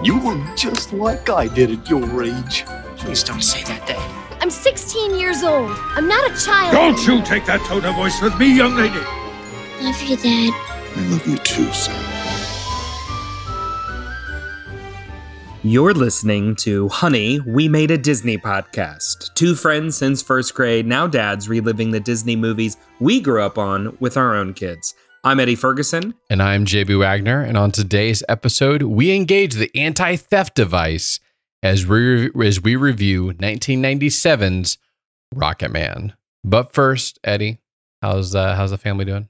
[0.00, 2.64] You look just like I did at your age.
[2.98, 4.40] Please don't say that, Dad.
[4.40, 5.72] I'm 16 years old.
[5.76, 6.72] I'm not a child.
[6.72, 8.94] Don't you take that tone of voice with me, young lady.
[9.82, 10.54] Love you, Dad.
[10.94, 11.96] I love you too, son.
[15.64, 19.34] You're listening to Honey, We Made a Disney podcast.
[19.34, 23.96] Two friends since first grade, now dads reliving the Disney movies we grew up on
[23.98, 24.94] with our own kids.
[25.24, 26.14] I'm Eddie Ferguson.
[26.30, 27.42] And I'm JB Wagner.
[27.42, 31.20] And on today's episode, we engage the anti theft device
[31.62, 34.78] as we, as we review 1997's
[35.34, 36.14] Rocket Man.
[36.44, 37.58] But first, Eddie,
[38.00, 39.28] how's, uh, how's the family doing?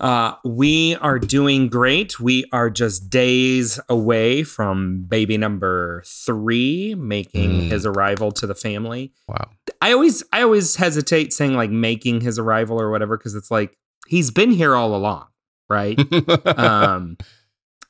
[0.00, 2.18] Uh, we are doing great.
[2.18, 7.68] We are just days away from baby number three making Mm.
[7.68, 9.12] his arrival to the family.
[9.28, 9.50] Wow.
[9.80, 13.76] I always, I always hesitate saying like making his arrival or whatever because it's like
[14.12, 15.26] he's been here all along,
[15.70, 15.98] right?
[16.58, 17.16] um,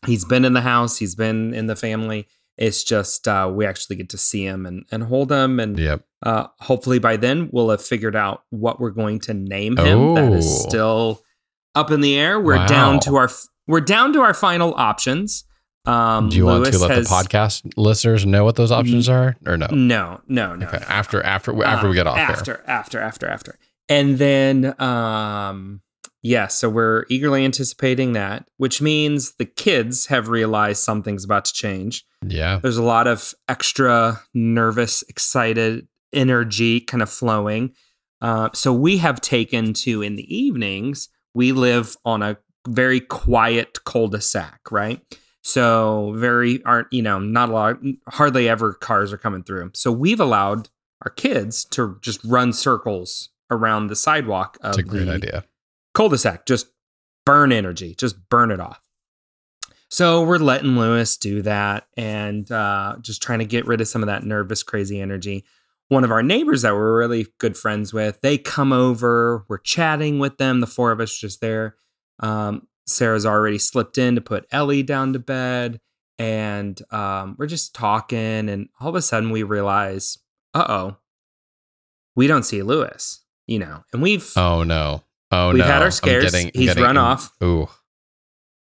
[0.07, 2.29] he's been in the house, he's been in the family.
[2.57, 6.05] It's just uh, we actually get to see him and, and hold him, and yep.
[6.23, 10.15] uh, hopefully by then we'll have figured out what we're going to name him.
[10.15, 10.69] That is Oh.
[10.69, 11.23] still
[11.75, 12.39] up in the air.
[12.39, 12.67] We're Wow.
[12.67, 13.29] down to our
[13.67, 15.45] we're down to our final options.
[15.87, 19.37] Um, Do you want to let has- the podcast listeners know what those options are
[19.47, 19.67] or no?
[19.73, 20.67] No, no, no.
[20.69, 20.79] Okay.
[20.79, 20.87] no.
[20.89, 22.71] After, after, after we Uh, get off after, there.
[22.71, 25.81] after, after, after, and then, um,
[26.23, 26.47] yeah.
[26.47, 32.05] So we're eagerly anticipating that, which means the kids have realized something's about to change.
[32.27, 32.61] Yeah.
[32.63, 37.75] There's a lot of extra nervous, excited energy kind of flowing.
[38.21, 41.09] Uh, so we have taken to in the evenings.
[41.35, 45.01] We live on a very quiet cul-de-sac, right?
[45.43, 49.73] So very aren't you know not a lot, hardly ever cars are coming through.
[49.75, 50.69] So we've allowed
[51.05, 55.45] our kids to just run circles around the sidewalk of That's a great the idea.
[55.95, 56.47] Cul-de-sac.
[56.47, 56.67] Just
[57.25, 58.81] burn energy, just burn it off.
[59.89, 64.03] So we're letting Lewis do that and uh, just trying to get rid of some
[64.03, 65.45] of that nervous, crazy energy.
[65.89, 69.45] One of our neighbors that we're really good friends with, they come over.
[69.49, 70.61] We're chatting with them.
[70.61, 71.77] The four of us just there.
[72.21, 75.81] Um, Sarah's already slipped in to put Ellie down to bed,
[76.19, 78.49] and um, we're just talking.
[78.49, 80.17] And all of a sudden, we realize,
[80.55, 80.97] uh oh,
[82.17, 83.21] we don't see Lewis.
[83.47, 85.03] You know, and we've Oh, no.
[85.33, 85.65] Oh, We've no.
[85.65, 86.31] had our scares.
[86.31, 87.33] getting- He's getting- run off.
[87.43, 87.69] Ooh.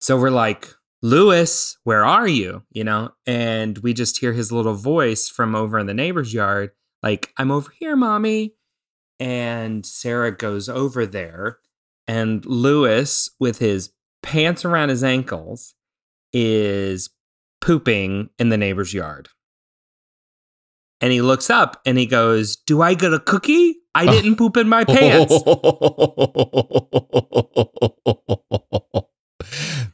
[0.00, 0.68] So we're like,
[1.02, 2.62] Lewis, where are you?
[2.70, 6.70] You know, and we just hear his little voice from over in the neighbor's yard,
[7.02, 8.54] like, I'm over here, mommy.
[9.18, 11.58] And Sarah goes over there,
[12.08, 13.90] and Lewis, with his
[14.22, 15.74] pants around his ankles,
[16.32, 17.10] is
[17.60, 19.28] pooping in the neighbor's yard.
[21.02, 23.76] And he looks up and he goes, Do I get a cookie?
[23.94, 25.34] I didn't poop in my pants.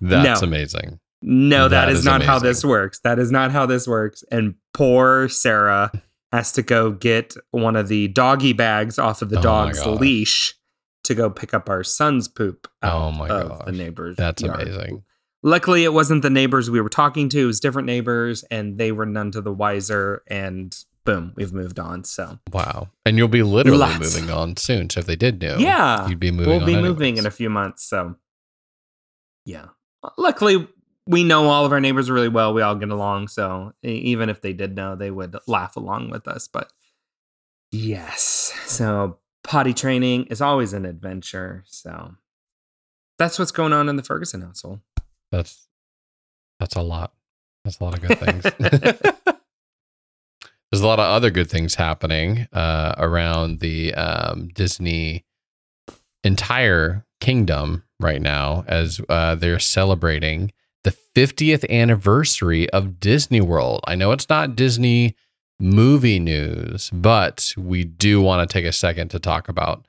[0.00, 0.46] That's No.
[0.46, 1.00] amazing.
[1.22, 3.00] No, That that is, is not how this works.
[3.00, 4.22] That is not how this works.
[4.30, 5.90] And poor Sarah
[6.32, 10.54] has to go get one of the doggy bags off of the Oh dog's leash
[11.04, 13.62] to go pick up our son's poop Oh my of gosh.
[13.66, 14.60] the neighbor's That's yard.
[14.62, 15.04] amazing.
[15.42, 17.40] Luckily, it wasn't the neighbors we were talking to.
[17.40, 20.22] It was different neighbors, and they were none to the wiser.
[20.26, 22.04] And boom, we've moved on.
[22.04, 22.90] So Wow.
[23.06, 23.98] And you'll be literally Lots.
[23.98, 24.90] moving on soon.
[24.90, 26.90] So if they did know, yeah, you'd be moving we'll be anyways.
[26.90, 27.84] moving in a few months.
[27.84, 28.16] So
[29.46, 29.68] yeah,
[30.18, 30.68] luckily
[31.06, 32.52] we know all of our neighbors really well.
[32.52, 33.28] We all get along.
[33.28, 36.48] So even if they did know, they would laugh along with us.
[36.48, 36.72] But
[37.70, 41.62] yes, so potty training is always an adventure.
[41.66, 42.16] So
[43.18, 44.80] that's what's going on in the Ferguson household.
[45.30, 45.68] That's
[46.58, 47.12] that's a lot.
[47.64, 48.44] That's a lot of good things.
[50.70, 55.24] There's a lot of other good things happening uh, around the um, Disney
[56.24, 60.52] entire kingdom right now as uh, they're celebrating
[60.84, 63.80] the 50th anniversary of Disney World.
[63.86, 65.16] I know it's not Disney
[65.58, 69.86] movie news, but we do want to take a second to talk about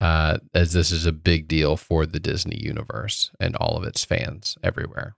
[0.00, 4.04] uh, as this is a big deal for the Disney universe and all of its
[4.04, 5.16] fans everywhere.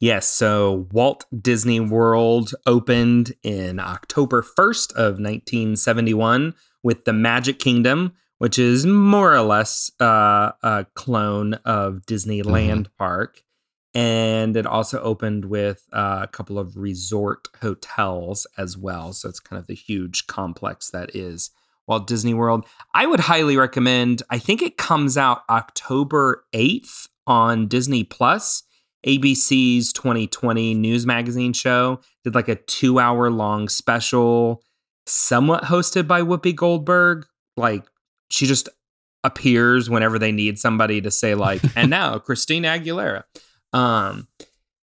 [0.00, 8.12] Yes, so Walt Disney World opened in October 1st of 1971 with the Magic Kingdom,
[8.38, 13.42] which is more or less uh, a clone of Disneyland Park.
[13.94, 19.12] And it also opened with uh, a couple of resort hotels as well.
[19.12, 21.50] So it's kind of the huge complex that is
[21.86, 22.66] Walt Disney World.
[22.92, 28.64] I would highly recommend, I think it comes out October 8th on Disney Plus.
[29.06, 34.62] ABC's 2020 news magazine show did like a two hour long special,
[35.06, 37.26] somewhat hosted by Whoopi Goldberg.
[37.56, 37.84] Like
[38.30, 38.68] she just
[39.22, 43.24] appears whenever they need somebody to say, like, and now Christina Aguilera.
[43.72, 44.28] Um,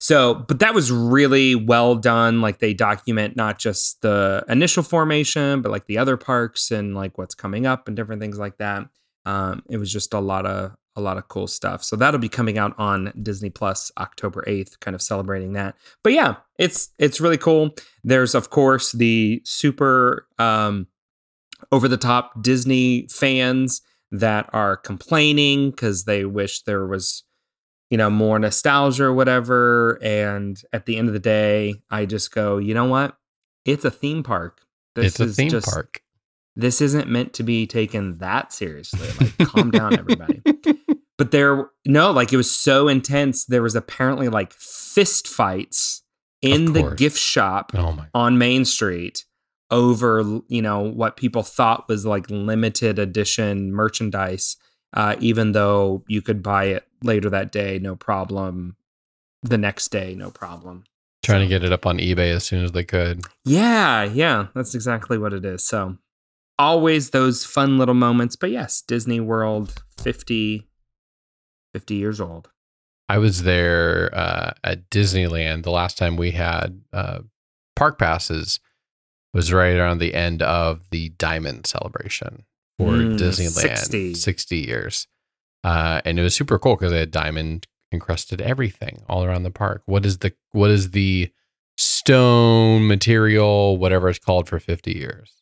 [0.02, 2.40] So, but that was really well done.
[2.40, 7.18] Like they document not just the initial formation, but like the other parks and like
[7.18, 8.88] what's coming up and different things like that.
[9.26, 11.82] Um, it was just a lot of a lot of cool stuff.
[11.82, 15.76] So that'll be coming out on Disney Plus October 8th, kind of celebrating that.
[16.04, 17.74] But yeah, it's it's really cool.
[18.04, 20.86] There's of course the super um
[21.72, 23.82] over the top Disney fans
[24.12, 27.24] that are complaining cuz they wish there was
[27.90, 32.32] you know more nostalgia or whatever and at the end of the day, I just
[32.32, 33.16] go, "You know what?
[33.64, 34.60] It's a theme park.
[34.96, 36.02] it's a theme just, park.
[36.56, 39.08] this isn't meant to be taken that seriously.
[39.20, 40.42] Like, calm down, everybody.
[41.20, 43.44] But there, no, like it was so intense.
[43.44, 46.02] There was apparently like fist fights
[46.40, 49.26] in the gift shop Oh on Main Street
[49.70, 54.56] over, you know, what people thought was like limited edition merchandise,
[54.94, 58.76] uh, even though you could buy it later that day, no problem.
[59.42, 60.84] The next day, no problem.
[61.22, 63.20] Trying to get it up on eBay as soon as they could.
[63.44, 65.64] Yeah, yeah, that's exactly what it is.
[65.64, 65.98] So,
[66.58, 68.36] always those fun little moments.
[68.36, 70.66] But yes, Disney World 50,
[71.72, 72.50] 50 years old.
[73.08, 77.20] I was there uh, at Disneyland the last time we had uh,
[77.74, 78.60] park passes
[79.34, 82.44] was right around the end of the Diamond celebration
[82.78, 84.14] for Mm, Disneyland 60.
[84.14, 85.06] 60 years.
[85.62, 89.50] Uh, and it was super cool because they had diamond encrusted everything all around the
[89.50, 89.82] park.
[89.86, 91.30] What is the what is the
[91.76, 95.39] stone material, whatever it's called for 50 years?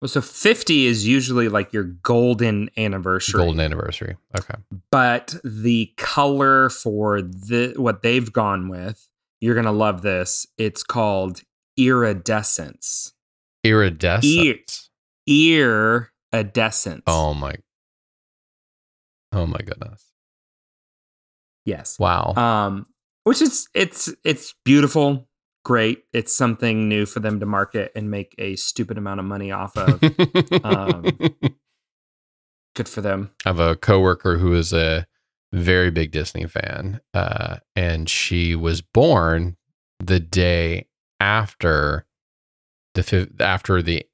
[0.00, 3.40] Well, so 50 is usually like your golden anniversary.
[3.40, 4.16] Golden anniversary.
[4.38, 4.54] Okay.
[4.92, 9.08] But the color for the what they've gone with,
[9.40, 10.46] you're going to love this.
[10.56, 11.42] It's called
[11.76, 13.12] iridescence.
[13.64, 14.90] Iridescence.
[15.26, 17.02] Iridescence.
[17.06, 17.54] Oh my.
[19.32, 20.04] Oh my goodness.
[21.64, 21.98] Yes.
[21.98, 22.34] Wow.
[22.36, 22.86] um
[23.24, 25.27] which is it's it's beautiful
[25.68, 29.52] great it's something new for them to market and make a stupid amount of money
[29.52, 30.02] off of
[30.64, 31.02] um,
[32.74, 35.06] good for them I have a coworker who is a
[35.52, 39.56] very big Disney fan, uh, and she was born
[39.98, 40.86] the day
[41.20, 42.06] after
[42.94, 44.06] the after the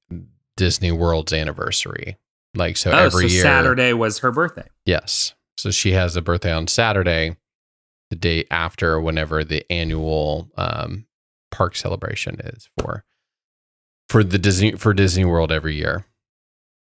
[0.57, 2.19] Disney World's anniversary.
[2.55, 3.43] Like so, oh every so year.
[3.43, 5.35] saturday was her birthday Yes.
[5.57, 7.37] So she has a birthday on Saturday,
[8.11, 11.07] the day after whenever the annual um,
[11.55, 13.05] park celebration is for
[14.09, 16.05] for the Disney for Disney World every year.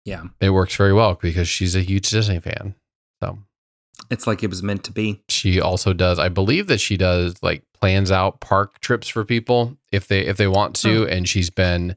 [0.05, 2.75] yeah It works very well because she's a huge Disney fan.
[3.23, 3.39] So
[4.11, 7.35] it's like it was meant to be she also does i believe that she does
[7.43, 11.07] like plans out park trips for people if they if they want to Oh.
[11.09, 11.97] and she's been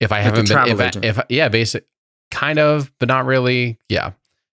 [0.00, 1.86] if i Like haven't been if, I, if I- yeah basic
[2.30, 4.12] kind of but not really yeah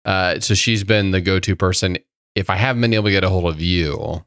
[0.07, 1.99] uh so she's been the go-to person
[2.35, 4.25] if i haven't been able to get a hold of you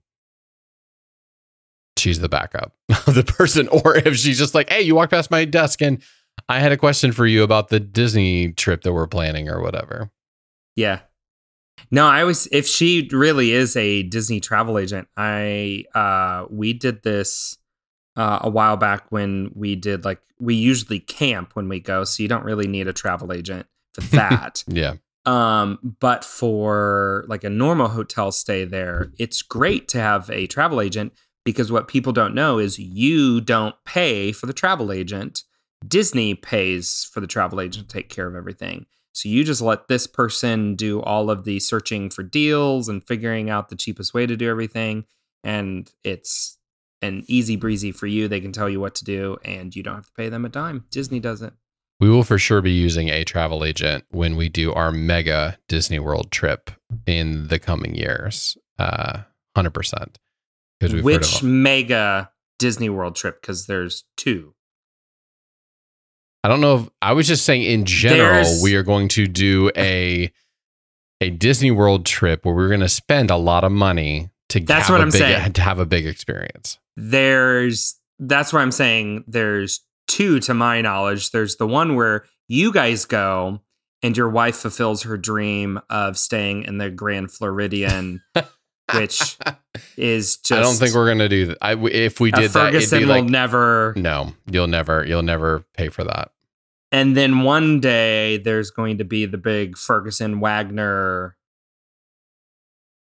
[2.04, 2.74] she's the backup
[3.08, 6.02] of the person or if she's just like hey you walked past my desk and
[6.50, 10.12] i had a question for you about the disney trip that we're planning or whatever.
[10.76, 11.00] Yeah.
[11.92, 17.04] No i was if she really is a disney travel agent i uh we did
[17.04, 17.58] this
[18.16, 22.22] uh, a while back when we did like we usually camp when we go so
[22.22, 24.64] you don't really need a travel agent for that.
[24.68, 24.96] Yeah.
[25.26, 30.82] Um, but for like a normal hotel stay there, it's great to have a travel
[30.82, 31.14] agent
[31.46, 35.44] because what people don't know is you don't pay for the travel agent.
[35.88, 38.86] Disney pays for the travel agent to take care of everything.
[39.14, 43.50] So you just let this person do all of the searching for deals and figuring
[43.50, 45.06] out the cheapest way to do everything.
[45.44, 46.58] And it's
[47.02, 48.28] an easy breezy for you.
[48.28, 50.50] They can tell you what to do and you don't have to pay them a
[50.50, 50.86] dime.
[50.90, 51.54] Disney does it.
[52.00, 56.00] We will for sure be using a travel agent when we do our mega Disney
[56.00, 56.72] World trip
[57.06, 58.58] in the coming years.
[58.80, 59.20] Uh,
[59.56, 60.16] 100%.
[60.84, 63.42] Because we've heard Which mega Disney World trip?
[63.42, 64.54] Because there's two.
[66.44, 69.28] I don't know if I was just saying in general, There's- we are going to
[69.28, 70.32] do a
[71.22, 74.90] a Disney World trip where we're going to spend a lot of money to That's
[74.90, 75.54] what I'm big, saying.
[75.54, 76.80] to have a big experience.
[76.98, 81.32] There's that's what I'm saying there's two to my knowledge.
[81.32, 83.62] There's the one where you guys go
[84.04, 88.22] and your wife fulfills her dream of staying in the Grand Floridian,
[88.94, 89.38] which
[89.98, 91.58] is just I don't think we're going to do that.
[91.62, 93.94] I, if we did that, it'd Ferguson be will like, never.
[93.96, 96.32] no, you'll never, you'll never pay for that.
[96.92, 101.36] And then one day there's going to be the big Ferguson Wagner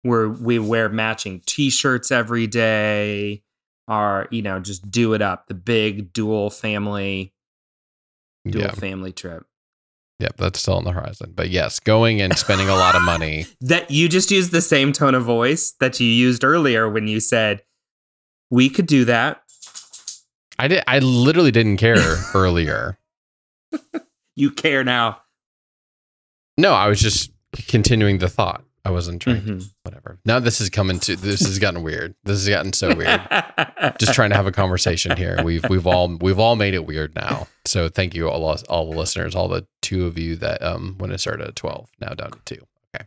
[0.01, 3.43] where we wear matching t-shirts every day
[3.87, 7.33] or you know just do it up the big dual family
[8.47, 8.71] dual Yeah.
[8.71, 9.45] family trip
[10.19, 10.35] Yep.
[10.37, 11.31] That's still on the horizon.
[11.35, 13.45] But yes, going and spending a lot of money.
[13.61, 17.19] that you just used the same tone of voice that you used earlier when you
[17.19, 17.63] said
[18.51, 19.41] We could do that.
[20.57, 20.83] I did.
[20.87, 22.97] I literally didn't care earlier.
[24.35, 25.21] You care now.
[26.57, 27.31] No, I was just
[27.69, 28.63] continuing the thought.
[28.85, 29.41] I wasn't trying.
[29.41, 29.69] Mhm.
[29.83, 30.19] Whatever.
[30.25, 31.15] Now this is coming to.
[31.15, 32.15] This has gotten weird.
[32.23, 33.21] This has gotten so weird.
[33.99, 35.39] just trying to have a conversation here.
[35.43, 37.47] We've we've all we've all made it weird now.
[37.65, 41.11] So thank you all all the listeners, all the two of you that um when
[41.11, 42.65] it started at twelve, now down to two.
[42.95, 43.05] Okay.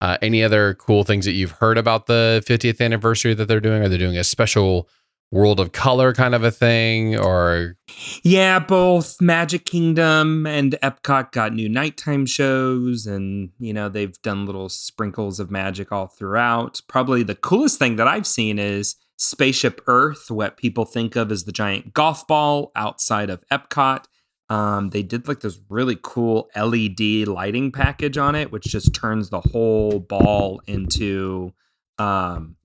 [0.00, 3.82] Uh, any other cool things that you've heard about the 50th anniversary that they're doing?
[3.82, 4.88] Are they doing a special
[5.32, 7.76] World of Color kind of a thing, or
[8.22, 14.46] Yeah, both Magic Kingdom and Epcot got new nighttime shows, and you know they've done
[14.46, 16.80] little sprinkles of magic all throughout.
[16.88, 21.44] Probably the coolest thing that I've seen is Spaceship Earth, what people think of as
[21.44, 24.04] the giant golf ball outside of Epcot.
[24.48, 29.30] Um, they did like this really cool LED lighting package on it, which just turns
[29.30, 31.52] the whole ball into
[31.98, 32.56] um,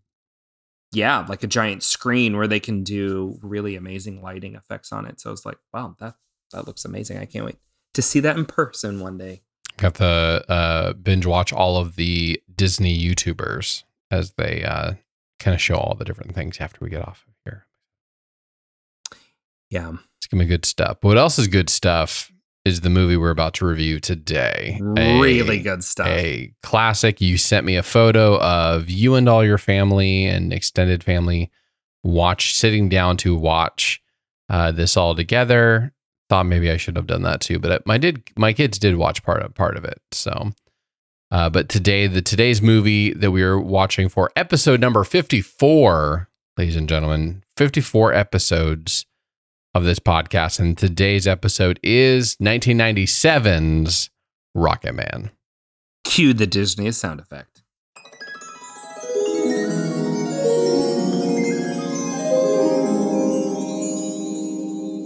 [0.91, 5.19] yeah, like a giant screen where they can do really amazing lighting effects on it.
[5.21, 6.15] So it's like, wow, that
[6.51, 7.17] that looks amazing.
[7.17, 7.57] I can't wait
[7.93, 9.41] to see that in person one day.
[9.77, 14.93] got the uh, binge watch all of the Disney YouTubers as they uh,
[15.39, 17.65] kind of show all the different things after we get off of here.
[19.69, 20.97] Yeah, It's gonna be good stuff.
[21.01, 22.30] But what else is good stuff
[22.63, 24.79] is the movie we're about to review today.
[24.81, 26.07] really A- good stuff.
[26.07, 27.19] A classic.
[27.19, 31.51] You sent me a photo of you and all your family and extended family
[32.03, 34.01] watch sitting down to watch
[34.49, 35.93] uh, this all together.
[36.29, 39.23] Thought maybe I should have done that too, but my did my kids did watch
[39.23, 39.99] part of part of it.
[40.11, 40.51] So,
[41.29, 46.29] uh, but today the today's movie that we are watching for episode number fifty four,
[46.57, 49.05] ladies and gentlemen, fifty four episodes
[49.73, 54.09] of this podcast, and today's episode is 1997's
[54.53, 55.31] Rocket Man.
[56.03, 57.63] Cue the Disney sound effect.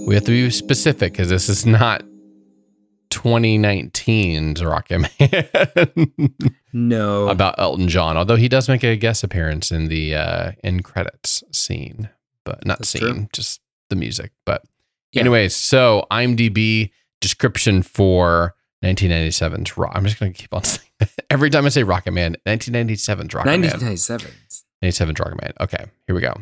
[0.08, 2.04] We have to be specific because this is not
[3.10, 6.34] 2019's Rocket Man
[6.74, 10.84] No, about Elton John, although he does make a guest appearance in the uh, end
[10.84, 12.10] credits scene,
[12.44, 13.28] but not That's scene, true.
[13.34, 14.32] just the music.
[14.46, 14.64] But,
[15.12, 15.22] Yeah.
[15.22, 19.92] anyways, so IMDb description for 1997's Rock.
[19.96, 21.10] I'm just going to keep on saying that.
[21.30, 23.62] every time I say Rocket Man, 1997's Rocket Man.
[23.62, 24.32] 1997.
[24.82, 25.54] 97 Rocket Man.
[25.62, 26.34] Okay, here we go.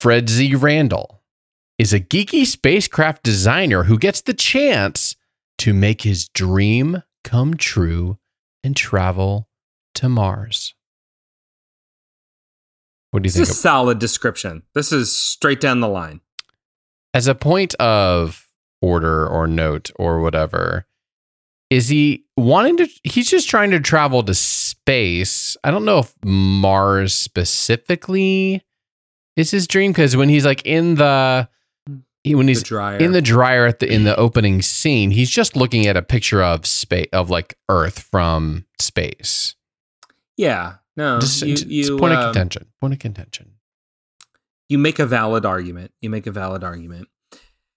[0.00, 0.54] Fred Z.
[0.54, 1.22] Randall
[1.78, 5.16] is a geeky spacecraft designer who gets the chance
[5.58, 8.18] to make his dream come true
[8.62, 9.48] and travel
[9.96, 10.74] to Mars.
[13.10, 13.48] What do you This think?
[13.48, 14.62] is a solid description.
[14.74, 16.20] This is straight down the line.
[17.14, 18.48] as a point of
[18.82, 20.86] order or note or whatever,
[21.70, 22.88] is he wanting to?
[23.04, 25.56] He's just trying to travel to space.
[25.64, 28.62] I don't know if Mars specifically
[29.36, 31.48] is his dream because when he's like in the
[32.24, 32.96] when he's the dryer.
[32.98, 36.42] in the dryer at the in the opening scene, he's just looking at a picture
[36.42, 39.54] of space of like Earth from space.
[40.36, 42.66] yeah, no, just, you, just you, point of um, contention.
[42.80, 43.52] Point of contention.
[44.68, 45.92] you make a valid argument.
[46.02, 47.08] You make a valid argument.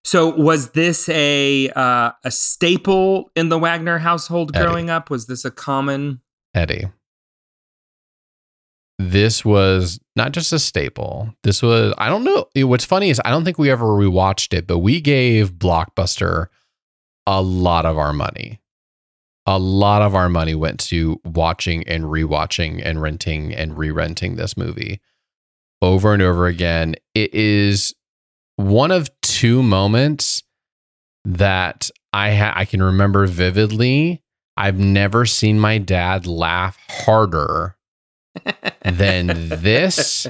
[0.04, 4.66] So was this a uh, a staple in the Wagner household Eddie.
[4.66, 5.12] growing up?
[5.12, 6.22] Was this a common?
[6.56, 6.88] Eddie.
[8.98, 11.34] This was not just a staple.
[11.44, 12.48] This was, I don't know.
[12.68, 16.48] What's funny is I don't think we ever rewatched it, but we gave Blockbuster
[17.26, 18.61] a lot of our money.
[19.52, 24.38] A lot of our money went to watching and rewatching and renting and re renting
[24.38, 25.02] this movie
[25.82, 26.96] over and over again.
[27.14, 27.94] It is
[28.56, 30.44] one of two moments
[31.26, 34.24] that I ha- I can remember vividly.
[34.56, 37.76] I've never seen my dad laugh harder
[38.86, 40.28] than this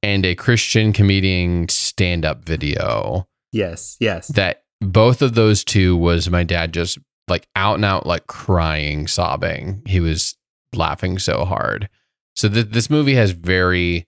[0.00, 3.26] and a Christian comedian stand up video.
[3.50, 4.28] Yes, yes.
[4.28, 6.98] That both of those two was my dad just
[7.30, 9.82] like out and out, like crying, sobbing.
[9.86, 10.36] He was
[10.74, 11.88] laughing so hard.
[12.34, 14.06] So th- this movie has very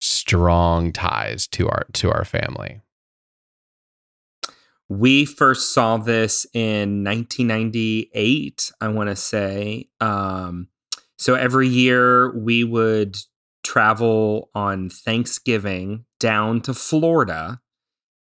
[0.00, 2.80] strong ties to our to our family.
[4.88, 9.88] We first saw this in 1998, I want to say.
[10.00, 10.68] Um,
[11.16, 13.16] so every year we would
[13.62, 17.61] travel on Thanksgiving down to Florida.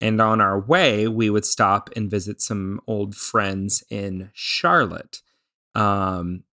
[0.01, 5.21] And on our way, we would stop and visit some old friends in Charlotte.
[5.73, 6.43] Um,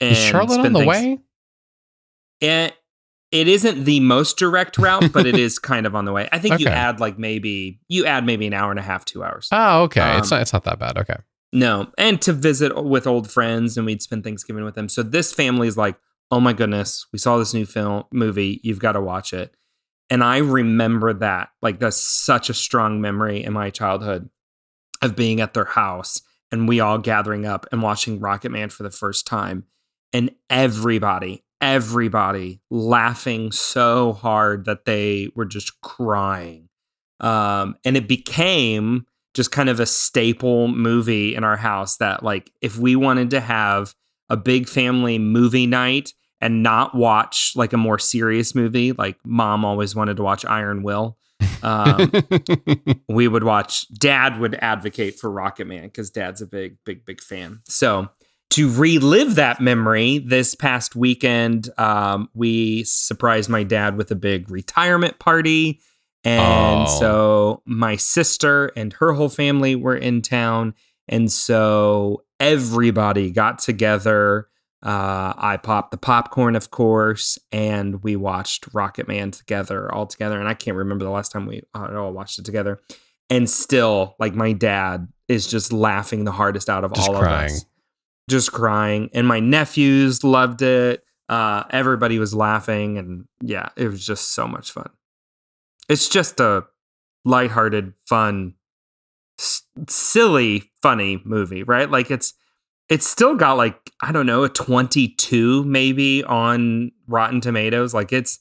[0.00, 1.18] Is Charlotte on the Thanks- way?
[2.40, 2.74] It,
[3.32, 6.28] it isn't the most direct route, but it is kind of on the way.
[6.32, 9.22] I think you add like maybe you add maybe an hour and a half, two
[9.22, 9.48] hours.
[9.52, 10.16] Oh, okay.
[10.18, 10.98] it's Um, not it's not that bad.
[10.98, 11.16] Okay.
[11.52, 14.88] No, and to visit with old friends, and we'd spend Thanksgiving with them.
[14.88, 15.96] So this family is like
[16.30, 18.60] "Oh my goodness, we saw this new film movie.
[18.62, 19.54] You've got to watch it."
[20.10, 24.28] And I remember that like that's such a strong memory in my childhood
[25.02, 28.82] of being at their house and we all gathering up and watching Rocket Man for
[28.82, 29.64] the first time.
[30.12, 36.68] And everybody everybody laughing so hard that they were just crying.
[37.20, 42.50] Um, and it became just kind of a staple movie in our house that like
[42.60, 43.94] if we wanted to have
[44.28, 48.92] a big family movie night and not watch like a more serious movie.
[48.92, 51.16] Like mom always wanted to watch iron will.
[51.62, 52.10] Um,
[53.08, 57.20] we would watch dad would advocate for rocket man because dad's a big big big
[57.20, 57.60] fan.
[57.66, 58.08] So
[58.50, 64.50] to relive that memory this past weekend um, we surprised my dad with a big
[64.50, 65.80] retirement party.
[66.24, 66.98] And Oh.
[66.98, 70.74] so my sister and her whole family were in town.
[71.08, 74.48] And so everybody got together
[74.82, 80.38] uh, I popped the popcorn, of course, and we watched Rocket Man together, all together.
[80.38, 82.80] And I can't remember the last time we uh, all watched it together.
[83.28, 87.50] And still, like my dad is just laughing the hardest out of Just all crying.
[87.50, 87.64] of us,
[88.28, 89.10] just crying.
[89.12, 91.04] And my nephews loved it.
[91.28, 94.90] Uh, everybody was laughing, and yeah, it was just so much fun.
[95.88, 96.64] It's just a
[97.24, 98.54] lighthearted, fun,
[99.38, 101.88] s- silly, funny movie, right?
[101.88, 102.34] Like it's
[102.90, 107.94] it's still got like I don't know a 22 maybe on Rotten Tomatoes.
[107.94, 108.38] Like it's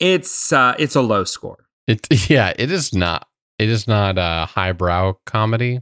[0.00, 1.66] it's uh it's a low score.
[1.86, 3.28] It yeah, it is not.
[3.58, 5.80] It is not a highbrow comedy.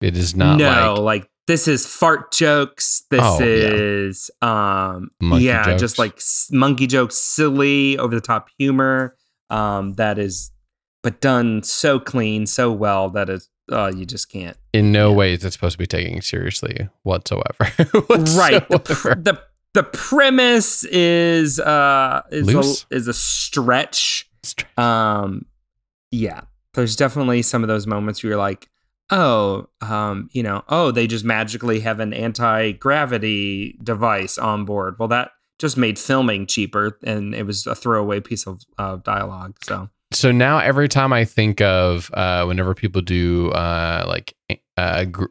[0.00, 3.04] It is not no, like like, this is fart jokes.
[3.10, 3.44] This Oh, yeah.
[3.46, 5.80] is um Monkey yeah, jokes.
[5.80, 9.16] just like s- monkey jokes, silly, over the top humor.
[9.50, 10.50] Um that is
[11.02, 14.56] but done so clean, so well that is uh you just can't.
[14.72, 15.16] in no yeah.
[15.16, 17.58] way is it supposed to be taken seriously whatsoever.
[18.36, 19.42] right the, pr- the
[19.74, 22.86] the premise is uh is Loose?
[22.90, 24.28] a, is a stretch
[24.76, 25.46] um
[26.10, 26.42] yeah
[26.74, 28.68] there's definitely some of those moments where you're like
[29.10, 35.08] oh um you know oh they just magically have an anti-gravity device on board well
[35.08, 39.88] that just made filming cheaper and it was a throwaway piece of uh, dialogue so
[40.14, 44.34] so now every time I think of uh, whenever people do uh, like
[44.76, 45.26] uh, gr-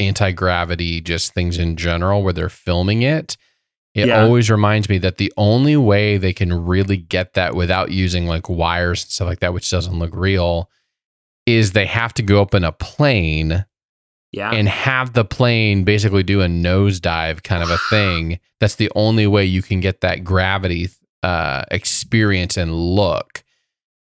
[0.00, 3.36] anti gravity, just things in general where they're filming it,
[3.94, 4.22] it Yeah.
[4.22, 8.48] always reminds me that the only way they can really get that without using like
[8.48, 10.70] wires and stuff like that, which doesn't look real,
[11.46, 13.64] is they have to go up in a plane
[14.30, 18.38] yeah and have the plane basically do a nosedive kind of a thing.
[18.60, 20.88] That's the only way you can get that gravity
[21.22, 23.42] uh, experience and look.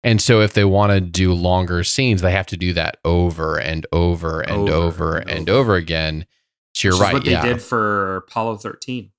[0.08, 3.60] And so, if they want to do longer scenes, they have to do that over
[3.60, 5.60] and over and Over over and and, over.
[5.60, 6.26] over again.
[6.74, 7.13] So you're Which right.
[7.13, 9.12] what they yeah, did for apollo 13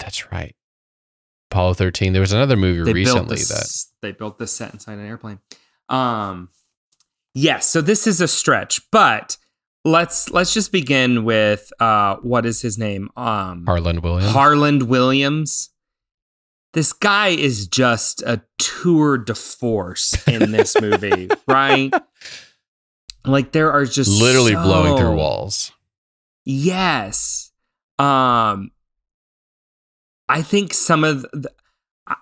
[0.00, 0.56] that's right.
[1.50, 2.12] Apollo 13.
[2.12, 3.48] There was another movie they recently this,
[3.84, 5.38] that they built this set inside an airplane.
[5.88, 6.48] Um,
[7.34, 9.36] yes, so this is a stretch, but
[9.84, 13.10] let's let's just begin with uh, what is his name?
[13.16, 14.32] Um, Harland Williams.
[14.32, 15.70] Harland Williams.
[16.72, 21.92] This guy is just a tour de force in this movie, right?
[23.24, 25.72] Like there are just literally blowing through walls.
[26.44, 27.50] Yes.
[27.98, 28.70] Um
[30.28, 31.50] I think some of the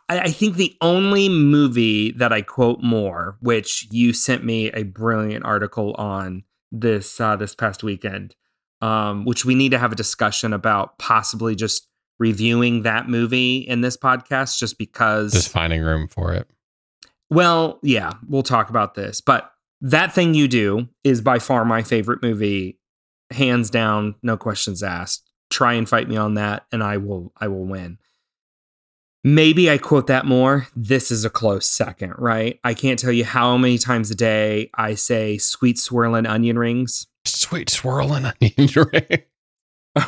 [0.09, 4.83] I, I think the only movie that I quote more, which you sent me a
[4.83, 8.35] brilliant article on this uh, this past weekend,
[8.81, 11.88] um, which we need to have a discussion about possibly just
[12.19, 16.49] reviewing that movie in this podcast, just because Just finding room for it.
[17.31, 21.83] well, yeah, we'll talk about this, but that thing you do is by far my
[21.83, 22.79] favorite movie,
[23.31, 25.31] hands down, no questions asked.
[25.51, 27.33] Try and fight me on that, and I will.
[27.41, 27.99] I will win.
[29.25, 30.69] Maybe I quote that more.
[30.77, 32.61] This is a close second, right?
[32.65, 37.07] I can't tell you how many times a day I say "sweet swirling onion rings."
[37.25, 39.23] Sweet swirling onion ring.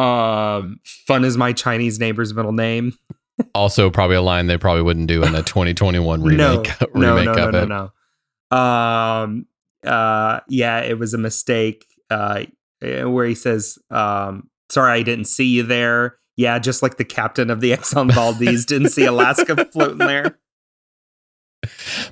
[0.00, 2.94] um, fun is my Chinese neighbor's middle name.
[3.54, 7.48] Also, probably a line they probably wouldn't do in the 2021 remake remake no, no,
[7.48, 7.68] of no, it.
[7.68, 7.92] no,
[8.50, 8.56] no.
[8.56, 9.46] Um,
[9.84, 11.86] uh, yeah, it was a mistake.
[12.10, 12.44] Uh,
[12.82, 17.04] eh, where he says, um, "Sorry, I didn't see you there." Yeah, just like the
[17.04, 20.38] captain of the Exxon Valdez didn't see Alaska floating there.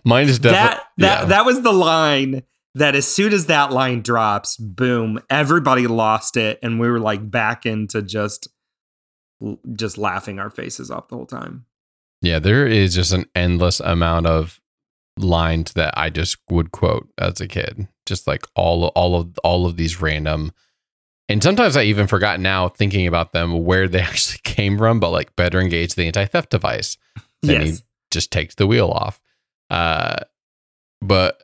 [0.05, 2.43] Mine is that definitely that that was the line
[2.75, 7.31] that as soon as that line drops, boom, everybody lost it, and we were like
[7.31, 8.49] back into just
[9.73, 11.65] just laughing our faces off the whole time.
[12.21, 14.61] Yeah, there is just an endless amount of
[15.17, 17.89] lines that I just would quote as a kid.
[18.07, 20.53] Just like all all of all of these random
[21.29, 25.11] And sometimes I even forgot now thinking about them where they actually came from, but
[25.11, 26.97] like better engage the anti theft device.
[27.43, 27.79] Then yes.
[27.79, 29.21] he just takes the wheel off.
[29.71, 30.17] Uh,
[31.01, 31.43] but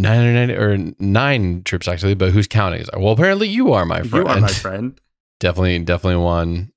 [0.00, 2.80] nine or nine trips actually, but who's counting?
[2.80, 4.26] Like, well, apparently you are my friend.
[4.26, 5.00] You are my friend.
[5.38, 6.72] definitely, definitely one.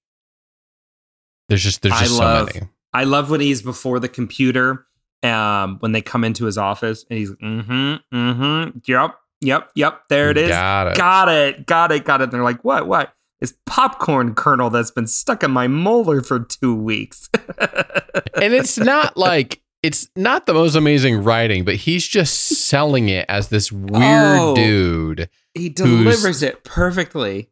[1.50, 2.70] There's just there's I just love- so many.
[2.96, 4.86] I love when he's before the computer.
[5.24, 10.02] Um, when they come into his office and he's mm-hmm, mm-hmm, yep, yep, yep.
[10.10, 10.50] There it is.
[10.50, 10.98] Got it.
[10.98, 11.66] Got it.
[11.66, 12.04] Got it.
[12.04, 12.24] Got it.
[12.26, 12.88] And they're like, what?
[12.88, 13.14] What?
[13.40, 17.30] It's popcorn kernel that's been stuck in my molar for two weeks.
[17.58, 22.34] and it's not like it's not the most amazing writing, but he's just
[22.68, 23.92] selling it as this weird
[24.40, 24.56] Oh.
[24.56, 25.30] dude.
[25.54, 27.50] he delivers it perfectly.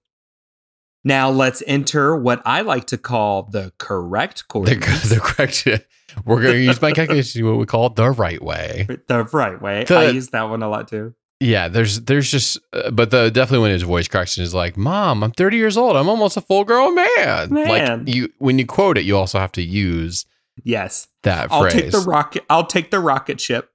[1.04, 5.10] Now let's enter what I like to call the correct The, coordinates.
[5.10, 5.68] the correct.
[6.26, 8.86] We're going to use my calculation, to what we call the right way.
[9.08, 9.84] the right way.
[9.86, 11.14] The- I use that one a lot too.
[11.40, 14.78] Yeah, there's there's just, uh, but the definitely when his voice cracks and is like,
[14.78, 15.96] "Mom, I'm 30 years old.
[15.98, 18.06] I'm almost a full grown man." Man.
[18.06, 20.28] Like you, when you quote it, you also have to use
[20.64, 21.08] Yes.
[21.24, 21.74] that I'll phrase.
[21.74, 22.44] take the rocket.
[22.50, 23.70] I'll take the rocket ship.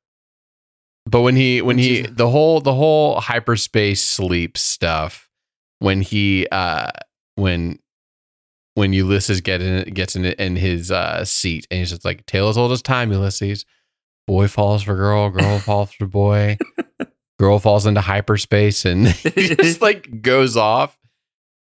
[1.08, 5.28] But when he when he the whole the whole hyperspace sleep stuff,
[5.78, 6.90] when he uh
[7.36, 7.78] when
[8.74, 12.48] when Ulysses get in gets in in his uh seat and he's just like, Tale
[12.48, 13.64] as old as time, Ulysses.
[14.26, 16.58] Boy falls for girl, girl falls for boy.
[17.38, 20.98] Girl falls into hyperspace and he just like goes off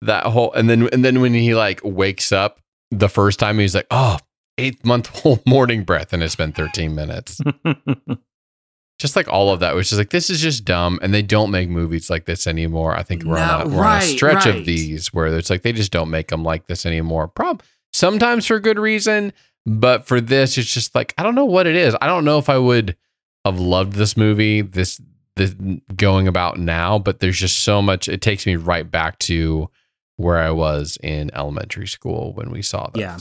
[0.02, 3.74] that whole and then and then when he like wakes up the first time he's
[3.74, 4.18] like, oh,
[4.58, 7.40] eighth month old morning breath, and it's been 13 minutes.
[8.98, 11.50] Just like all of that was just like this is just dumb and they don't
[11.50, 12.94] make movies like this anymore.
[12.94, 14.54] I think we're, on, a, we're on a stretch right.
[14.54, 17.26] of these where it's like they just don't make them like this anymore.
[17.26, 19.32] Prob- sometimes for good reason
[19.66, 21.96] but for this it's just like i don't know what it is.
[22.00, 22.96] I don't know if i would
[23.44, 25.00] have loved this movie this
[25.36, 25.54] this
[25.96, 29.68] going about now but there's just so much it takes me right back to
[30.16, 33.00] where i was in elementary school when we saw this.
[33.00, 33.18] Yeah.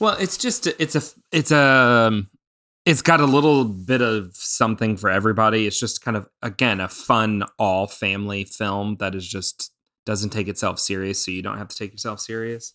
[0.00, 2.22] Well, it's just it's a it's a
[2.84, 5.66] it's got a little bit of something for everybody.
[5.66, 9.72] It's just kind of again a fun all family film that is just
[10.04, 12.74] doesn't take itself serious, so you don't have to take yourself serious.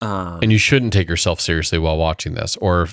[0.00, 2.88] Um, and you shouldn't take yourself seriously while watching this or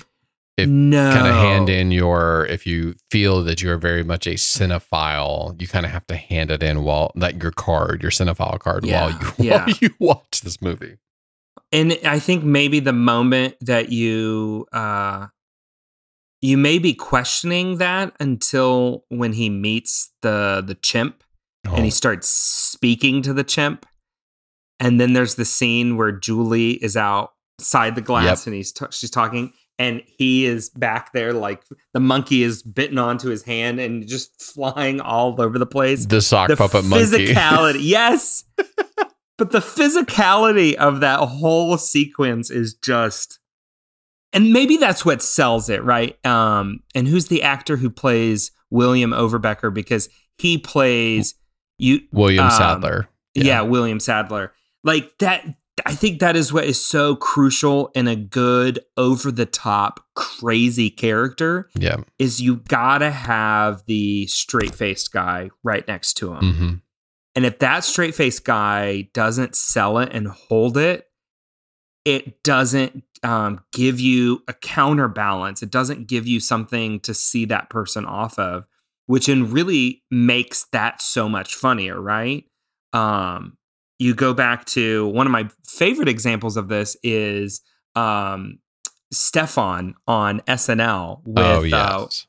[0.56, 4.34] if no kind of hand in your if you feel that you're very much a
[4.34, 8.60] cinephile you kind of have to hand it in while that your card your cinephile
[8.60, 9.64] card Yeah, while you yeah.
[9.64, 10.98] while you watch this movie
[11.72, 15.26] and I think maybe the moment that you uh
[16.42, 21.22] you may be questioning that until when he meets the the chimp
[21.64, 23.84] and he Oh, starts speaking to the chimp.
[24.82, 28.46] And then there's the scene where Julie is outside the glass Yep.
[28.46, 32.96] and he's t- she's talking and he is back there like the monkey is bitten
[32.98, 36.06] onto his hand and just flying all over the place.
[36.06, 38.44] the sock the puppet monkey physicality, yes.
[39.40, 43.38] But the physicality of that whole sequence is just
[44.34, 46.14] and maybe that's what sells it, right?
[46.26, 49.72] Um, and who's the actor who plays William Overbecker?
[49.72, 51.36] Because he plays
[51.78, 53.62] you william um, sadler yeah.
[53.62, 54.52] William Sadler.
[54.84, 55.46] Like that
[55.86, 60.90] I think that is what is so crucial in a good over the top crazy
[60.90, 66.82] character yeah is you got to have the straight-faced guy right next to him.
[67.34, 71.06] And if that straight face guy doesn't sell it and hold it,
[72.04, 75.62] it doesn't um, give you a counterbalance.
[75.62, 78.64] It doesn't give you something to see that person off of,
[79.06, 82.44] which in really makes that so much funnier, right?
[82.92, 83.56] Um,
[83.98, 87.60] you go back to one of my favorite examples of this is
[87.94, 88.58] um,
[89.14, 92.26] Stefon on SNL with oh uh, yes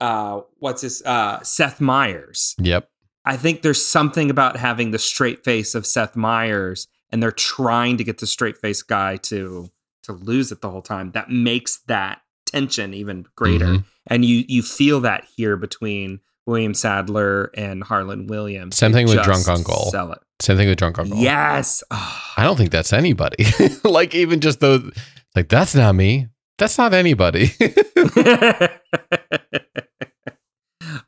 [0.00, 1.02] uh, what's this?
[1.04, 2.54] Uh, Seth Meyers.
[2.58, 2.88] yep
[3.28, 7.96] I think there's something about having the straight face of Seth Meyers, and they're trying
[7.98, 9.70] to get the straight face guy to
[10.04, 11.12] to lose it the whole time.
[11.12, 13.84] That makes that tension even greater, Mhm.
[14.06, 18.76] and you you feel that here between William Sadler and Harland Williams.
[18.76, 19.90] Same thing with Drunk Uncle.
[19.90, 20.18] Sell it.
[20.40, 21.82] same thing with drunk uncle Yes.
[21.90, 23.44] i don't think that's anybody
[23.84, 24.88] like even just though
[25.34, 27.50] like that's not me that's not anybody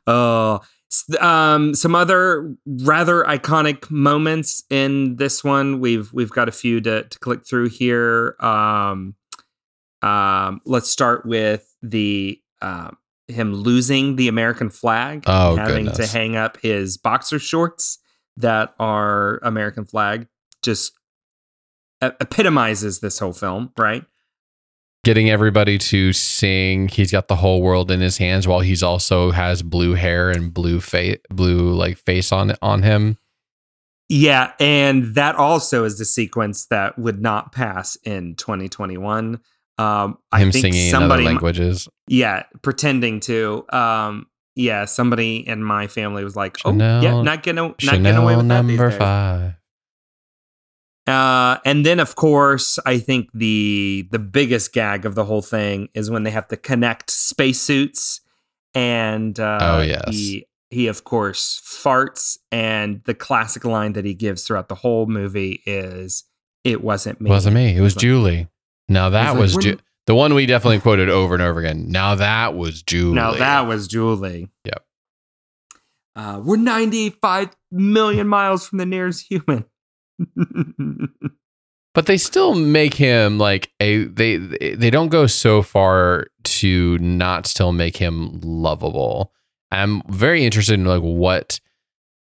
[0.05, 0.59] Oh,
[1.19, 5.79] um, some other rather iconic moments in this one.
[5.79, 8.35] We've we've got a few to to click through here.
[8.39, 9.15] Um,
[10.01, 16.09] um, let's start with the um, him losing the American flag, Oh, having goodness.
[16.09, 17.99] to hang up his boxer shorts
[18.37, 20.27] that are American flag.
[20.61, 20.93] Just
[22.01, 24.03] epitomizes this whole film, right?
[25.03, 29.31] Getting everybody to sing he's got the whole world in his hands while he's also
[29.31, 33.17] has blue hair and blue face blue like face on on him
[34.09, 39.39] Yeah, and that also is the sequence that would not pass in 2021.
[39.77, 41.87] Um, I Him think singing in somebody, other languages.
[42.09, 43.65] yeah, pretending to.
[43.71, 48.01] Um, yeah, somebody in my family was like, "Oh, Chanel- yeah, not getting, not Chanel
[48.03, 49.53] getting away with that number days." five.
[51.11, 55.89] Uh, and then of course, I think the the biggest gag of the whole thing
[55.93, 58.21] is when they have to connect spacesuits,
[58.73, 60.03] and uh, Oh, yes.
[60.09, 65.05] he he of course farts, and the classic line that he gives throughout the whole
[65.05, 66.23] movie is,
[66.63, 67.75] "It wasn't me, Wasn't me.
[67.75, 68.47] It was like- Julie.
[68.87, 71.89] Now that like, was Ju- the one we definitely quoted over and over again.
[71.89, 73.15] Now that was Julie.
[73.15, 74.49] Now that was Julie.
[74.65, 74.85] Yep.
[76.15, 79.63] Uh, we're 95 million miles from the nearest human.
[81.93, 87.45] but they still make him like a they they don't go so far to not
[87.45, 89.31] still make him lovable.
[89.71, 91.59] I'm very interested in like what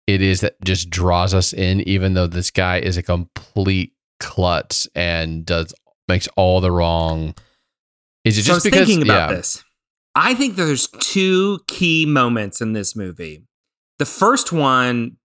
[0.06, 4.88] it is that just draws us in, even though this guy is a complete klutz
[4.96, 5.74] and does
[6.08, 7.36] makes all the wrong.
[8.24, 8.88] Is it so I just was because?
[8.88, 9.36] thinking about yeah.
[9.38, 9.64] this.
[10.16, 13.44] I think there's two key moments in this movie.
[14.00, 15.18] The first one,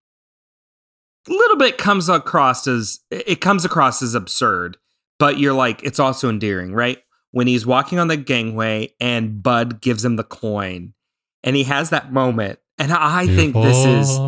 [1.29, 4.77] little bit comes across as it comes across as absurd,
[5.19, 6.99] but you're like, it's also endearing, right?
[7.31, 10.95] When he's walking on the gangway and Bud gives him the coin,
[11.43, 14.19] and he has that moment, and I think this is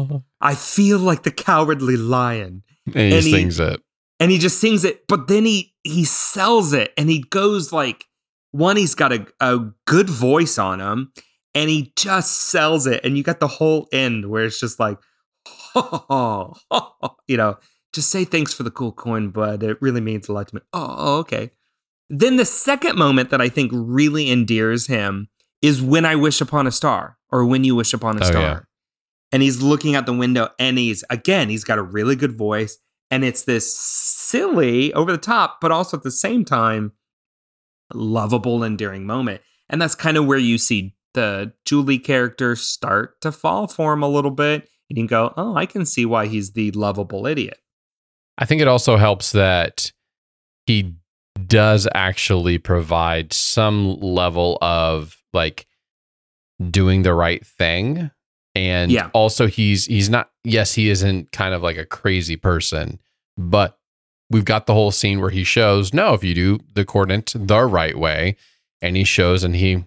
[0.40, 2.62] I feel like the cowardly lion.
[2.86, 3.80] and he and he- sings it.
[4.20, 8.04] and he just sings it but then he he sells it and he goes like
[8.52, 11.10] one he's got a, a good voice on him
[11.54, 14.98] and he just sells it and you got the whole end where it's just like
[17.26, 17.56] you know
[17.92, 20.60] just say thanks for the cool coin but it really means a lot to me.
[20.72, 21.50] Oh okay.
[22.10, 25.28] Then the second moment that i think really endears him
[25.62, 28.42] is when i wish upon a star or when you wish upon a Oh, star.
[28.42, 28.60] Yeah.
[29.32, 32.76] and he's looking out the window and he's again he's got a really good voice
[33.10, 36.92] and it's this silly over the top but also at the same time
[37.92, 39.40] lovable endearing moment.
[39.68, 44.02] And that's kind of where you see the julie character start to fall for him
[44.02, 47.26] a little bit and you can go oh i can see why he's the lovable
[47.26, 47.58] idiot
[48.36, 49.92] I think it also helps that
[50.66, 50.94] he
[51.46, 55.66] does actually provide some level of like
[56.70, 58.10] doing the right thing
[58.56, 59.10] and Yeah.
[59.12, 62.98] also he's he's not yes he isn't kind of like a crazy person
[63.36, 63.78] but
[64.30, 67.62] we've got the whole scene where he shows no if you do the coordinate the
[67.64, 68.36] right way
[68.82, 69.84] and he shows and he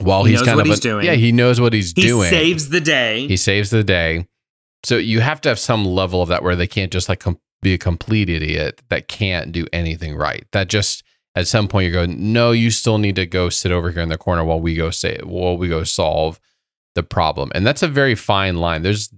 [0.00, 1.06] while He he's kind of he's a- doing.
[1.06, 4.26] yeah he knows what he's he doing saves the day he saves the day.
[4.84, 7.40] So you have to have some level of that where they can't just like com-
[7.62, 10.46] be a complete idiot that can't do anything right.
[10.52, 11.02] That just
[11.34, 14.08] at some point you go, no, you still need to go sit over here in
[14.08, 16.38] the corner while we go say while we go solve
[16.94, 17.50] the problem.
[17.56, 18.82] And that's a very fine line.
[18.82, 19.12] There's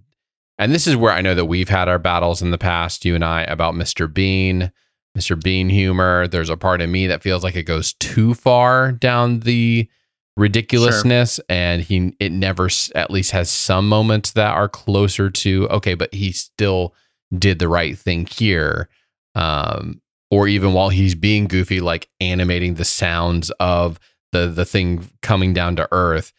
[0.58, 3.14] and this is where I know that we've had our battles in the past, you
[3.14, 4.12] and I, about Mr.
[4.12, 4.72] Bean,
[5.16, 5.40] Mr.
[5.42, 6.26] Bean humor.
[6.26, 9.88] There's a part of me that feels like it goes too far down the
[10.36, 15.94] ridiculousness and he it never at least has some moments that are closer to okay
[15.94, 16.94] but he still
[17.36, 18.88] did the right thing here.
[19.34, 23.98] Um or even while he's being goofy like animating the sounds of
[24.32, 26.32] the the thing coming down to earth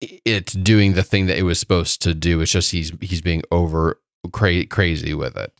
[0.00, 2.40] it's doing the thing that it was supposed to do.
[2.42, 3.98] It's just he's he's being over
[4.32, 5.52] cra- crazy with it.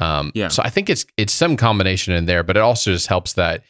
[0.00, 0.48] Um Yeah.
[0.48, 3.62] so i think it's it's some combination in there but it also just helps that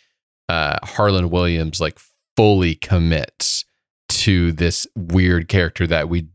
[0.49, 1.99] uh harland williams like
[2.37, 3.65] fully commits
[4.09, 6.29] to this weird character that we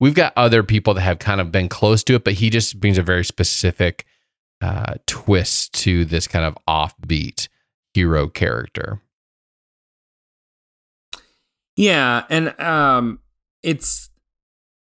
[0.00, 2.78] we've got other people that have kind of been close to it but he just
[2.80, 4.04] brings a very specific
[4.60, 7.48] uh twist to this kind of offbeat
[7.94, 9.00] hero character
[11.76, 13.20] Yeah, and um
[13.62, 14.10] it's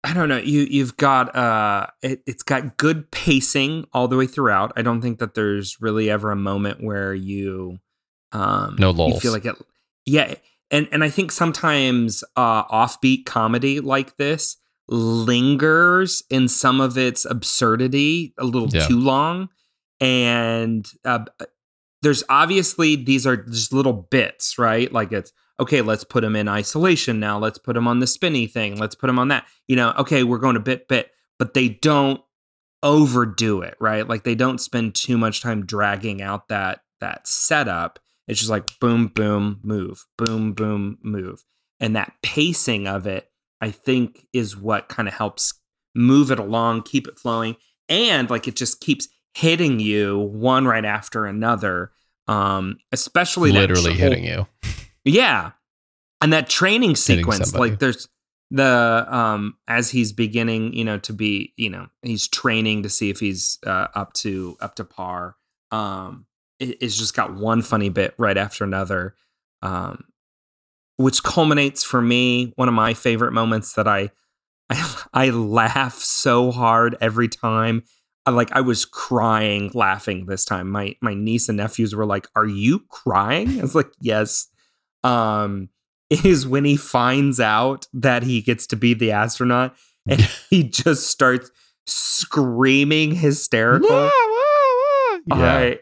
[0.04, 4.28] I don't know, you you've got uh it, it's got good pacing all the way
[4.28, 4.74] throughout.
[4.76, 7.80] I don't think that there's really ever a moment where you
[8.32, 9.56] um No you feel like it
[10.06, 10.36] Yeah,
[10.72, 17.26] and and I think sometimes uh offbeat comedy like this lingers in some of its
[17.26, 18.88] absurdity a little Yeah.
[18.88, 19.50] too long
[20.02, 21.26] and uh
[22.02, 24.92] there's obviously these are just little bits, right?
[24.92, 27.40] Like it's okay, let's put him in isolation now.
[27.40, 28.78] Let's put him on the spinny thing.
[28.78, 29.46] Let's put him on that.
[29.68, 32.20] You know, okay, we're going to bit bit, but they don't
[32.82, 34.06] overdo it, right?
[34.08, 38.00] Like they don't spend too much time dragging out that that setup.
[38.28, 41.44] It's just like boom, boom, move, boom, boom, move.
[41.80, 45.54] And that pacing of it, I think, is what kind of helps
[45.96, 47.56] move it along, keep it flowing,
[47.90, 51.92] and like it just keeps hitting you one right after another.
[52.28, 54.48] Um, especially that literally whole- hitting you
[55.06, 55.52] yeah.
[56.22, 58.08] And that training sequence, like there's
[58.52, 63.10] the um as he's beginning you know to be you know he's training to see
[63.10, 65.36] if he's uh, up to up to par
[65.72, 66.28] um
[66.80, 69.16] it's just got one funny bit right after another
[69.62, 70.04] um
[70.98, 74.10] which culminates for me one of my favorite moments that i
[74.70, 77.84] i, I laugh so hard every time.
[78.26, 80.70] I, like i was crying laughing this time.
[80.70, 83.60] My my niece and nephews were like are you crying?
[83.60, 84.48] I was like yes.
[85.04, 85.70] Um
[86.24, 89.76] is when he finds out that he gets to be the astronaut
[90.08, 91.52] and he just starts
[91.86, 94.10] screaming hysterical.
[95.32, 95.80] I,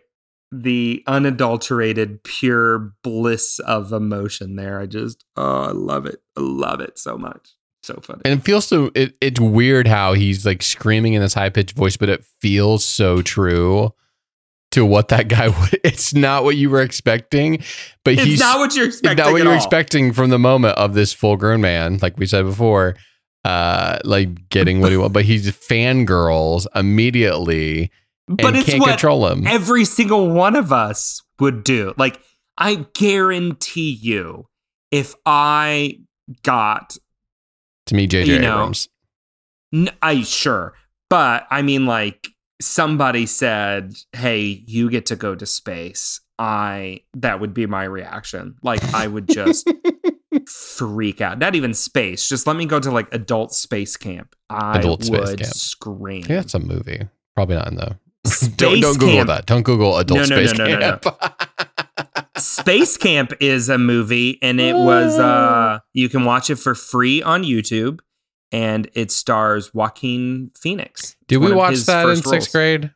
[0.52, 4.80] the unadulterated, pure bliss of emotion there.
[4.80, 6.22] I just, oh, I love it.
[6.38, 7.56] I love it so much.
[7.84, 8.22] So funny.
[8.26, 11.76] And it feels so, it, it's weird how he's like screaming in this high pitched
[11.76, 13.94] voice, but it feels so true
[14.72, 15.80] to what that guy would.
[15.84, 17.64] It's not what you were expecting,
[18.04, 19.24] but it's he's not what you're expecting.
[19.24, 19.58] not what you're all.
[19.58, 22.96] expecting from the moment of this full grown man, like we said before,
[23.46, 27.90] uh, like getting what he wants, but he's fangirls immediately
[28.38, 29.48] But it's can't what control him.
[29.48, 31.94] every single one of us would do.
[31.98, 32.20] Like,
[32.58, 34.48] I guarantee you,
[34.92, 36.00] if I
[36.44, 36.98] got
[37.88, 38.90] to me, JJ you know, Abrams.
[39.74, 40.74] N- I sure,
[41.10, 42.28] but I mean, like
[42.62, 48.56] somebody said, "Hey, you get to go to space." I that would be my reaction.
[48.64, 49.70] Like I would just
[50.48, 51.38] freak out.
[51.40, 52.28] Not even space.
[52.28, 54.36] Just let me go to like adult space camp.
[54.50, 55.54] I Adult space would camp.
[55.54, 56.24] scream.
[56.28, 57.08] Yeah, it's a movie.
[57.36, 57.98] Probably not in the.
[58.26, 59.46] Space don't, don't Google that.
[59.46, 61.06] Don't Google adult No, no, space no, camp.
[62.38, 67.22] Space Camp is a movie, and it was uh you can watch it for free
[67.22, 68.00] on YouTube,
[68.52, 71.16] and it stars Joaquin Phoenix.
[71.28, 72.48] Did we watch that in sixth roles.
[72.50, 72.92] grade?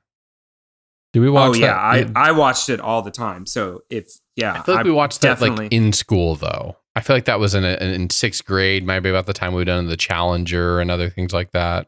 [1.13, 2.11] Did we watch oh yeah, that?
[2.15, 3.45] I, I watched it all the time.
[3.45, 6.77] So if yeah, I feel like we watched that like in school though.
[6.95, 9.61] I feel like that was in a, in sixth grade, maybe about the time we
[9.61, 11.87] were done the Challenger and other things like that,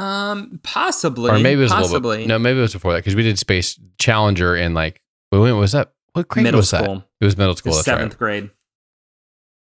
[0.00, 2.28] um possibly or maybe it was a possibly little bit.
[2.28, 5.72] No, maybe it was before that because we did Space Challenger and like when was
[5.72, 5.92] that?
[6.12, 7.08] What grade middle was school, that?
[7.20, 7.72] It was middle school.
[7.72, 8.18] Seventh right.
[8.18, 8.50] grade.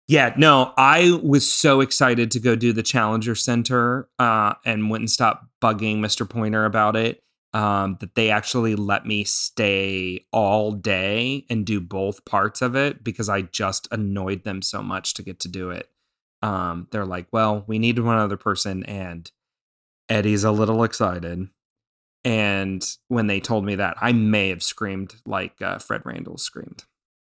[0.07, 5.01] Yeah, no, I was so excited to go do the Challenger Center uh, and went
[5.01, 6.29] and stopped bugging Mr.
[6.29, 7.21] Pointer about it.
[7.53, 13.03] Um, that they actually let me stay all day and do both parts of it
[13.03, 15.89] because I just annoyed them so much to get to do it.
[16.43, 19.31] Um, they're like, well, we need one other person, and
[20.09, 21.47] Eddie's a little excited.
[22.23, 26.83] And when they told me that, I may have screamed like uh, Fred Randall screamed.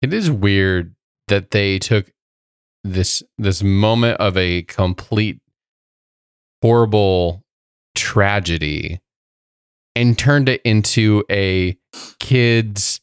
[0.01, 0.95] It is weird
[1.27, 2.11] that they took
[2.83, 5.39] this this moment of a complete
[6.61, 7.43] horrible
[7.95, 8.99] tragedy
[9.95, 11.77] and turned it into a
[12.19, 13.01] kids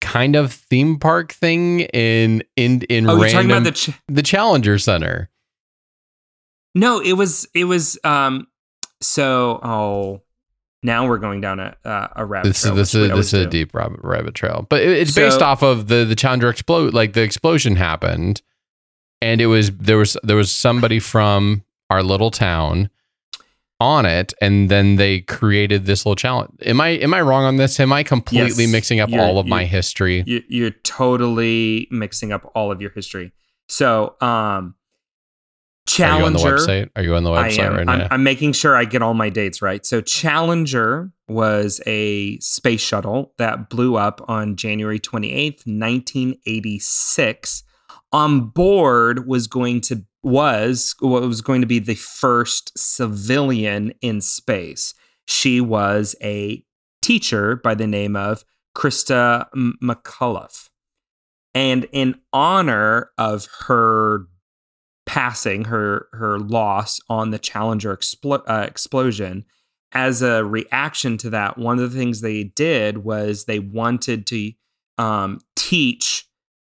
[0.00, 4.00] kind of theme park thing in in in Oh, you're talking random about the ch-
[4.06, 5.30] the Challenger Center.
[6.74, 8.46] No, it was it was um
[9.00, 10.22] so oh
[10.82, 13.46] now we're going down a uh, a rabbit This is this is this is a
[13.46, 16.94] deep rabbit rabbit trail, but it, it's based off of the the Challenger explode.
[16.94, 18.40] Like the explosion happened,
[19.20, 22.90] and it was there was there was somebody from our little town
[23.80, 26.52] on it, and then they created this little challenge.
[26.62, 27.80] Am I am I wrong on this?
[27.80, 30.22] Am I completely Yes, mixing up all of my history?
[30.26, 33.32] You, you're totally mixing up all of your history.
[33.68, 34.75] So um
[35.98, 36.90] Are you on the Challenger website?
[36.96, 37.74] Are you on the I website am.
[37.74, 38.08] right I'm, now?
[38.10, 39.84] I'm making sure I get all my dates right.
[39.86, 47.62] So Challenger was a space shuttle that blew up on January 28th, 1986.
[48.12, 54.20] On board was going to was what was going to be the first civilian in
[54.20, 54.92] space.
[55.26, 56.64] She was a
[57.00, 58.44] teacher by the name of
[58.76, 59.46] Christa
[59.82, 60.68] McCullough.
[61.54, 64.26] And in honor of her
[65.06, 69.44] passing her her loss on the Challenger explo- uh, explosion.
[69.92, 74.52] As a reaction to that, one of the things they did was they wanted to
[74.98, 76.28] um, teach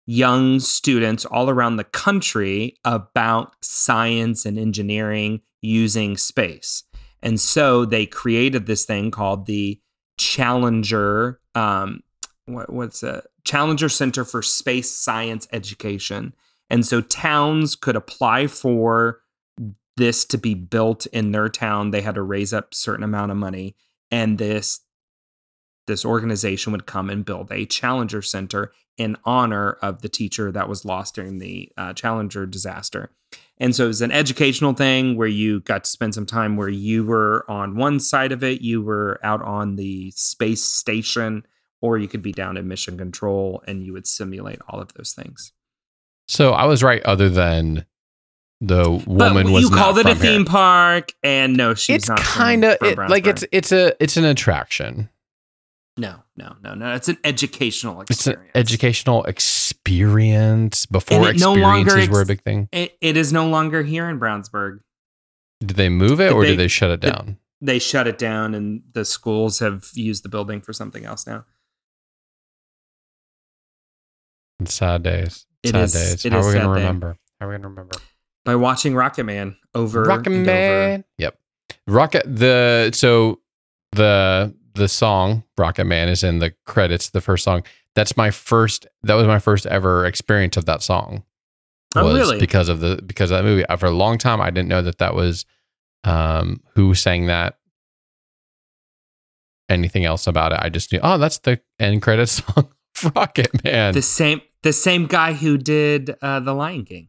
[0.07, 6.83] young students all around the country about science and engineering using space.
[7.23, 9.81] And so they created this thing called the
[10.19, 11.41] Challenger.
[11.55, 12.03] Um,
[12.45, 16.35] what, what's a Challenger Center for Space Science Education.
[16.71, 19.21] And so towns could apply for
[19.97, 21.91] this to be built in their town.
[21.91, 23.77] They had to raise up certain amount of money,
[24.11, 24.81] and this
[25.87, 30.69] this organization would come and build a Challenger Center in honor of the teacher that
[30.69, 33.11] was lost during the uh, Challenger disaster.
[33.59, 36.69] And so it was an educational thing where you got to spend some time where
[36.69, 41.45] you were on one side of it, you were out on the space station,
[41.81, 45.13] or you could be down in mission control and you would simulate all of those
[45.13, 45.53] things.
[46.29, 47.85] So I was right, other than
[48.61, 50.33] the But woman was you not called it a from here.
[50.33, 52.21] theme park, and no, she's it's not.
[52.21, 55.11] from- kind of from it, like it's it's a it's an attraction.
[55.99, 56.95] no, no, no, no.
[56.95, 58.53] It's an educational It's an experience.
[58.57, 60.87] educational experience.
[60.87, 62.69] Before And it no longer experiences were a big thing.
[62.73, 64.81] It, it is no longer here in Brownsburg.
[65.61, 67.39] Did they move it the or big- did they shut it the- down?
[67.61, 71.45] They shut it down, and the schools have used the building for something else now.
[74.61, 75.47] It's sad days.
[75.65, 76.25] It sad is- days.
[76.25, 76.81] it How is are we gonna day.
[76.81, 77.17] remember?
[77.41, 77.97] How are we gonna remember?
[78.45, 80.45] By watching Rocket Man over Rocket and over.
[80.47, 81.05] Man.
[81.19, 81.39] Yep.
[81.87, 83.41] Rocket the so
[83.93, 87.63] the the song Rocket Man is in the credits, the first song.
[87.95, 91.25] That's my first that was my first ever experience of that song.
[91.97, 92.39] Oh, really?
[92.41, 93.65] Because of the because of that movie.
[93.79, 95.47] For a long time I didn't know that that was
[96.05, 97.59] um who sang that
[99.69, 100.59] anything else about it.
[100.61, 102.69] I just knew, oh, that's the end credits song
[103.15, 103.95] Rocket Man.
[103.95, 107.09] The same, the same guy who did uh, the Lion King.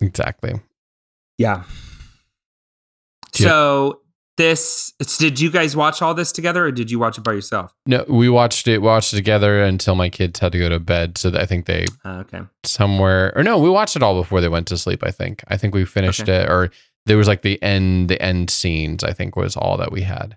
[0.00, 0.60] exactly.
[1.38, 1.62] Yeah.
[3.38, 3.48] Yeah.
[3.48, 4.00] So
[4.38, 7.72] this did you guys watch all this together or did you watch it by yourself?
[7.86, 11.16] No, we watched it watched it together until my kids had to go to bed.
[11.18, 12.40] So that I think they Uh, okay.
[12.64, 15.02] somewhere or no, we watched it all before they went to sleep.
[15.04, 15.44] I think.
[15.48, 16.42] I think we finished Okay.
[16.44, 16.70] it, or
[17.06, 19.04] there was like the end the end scenes.
[19.04, 20.36] I think was all that we had.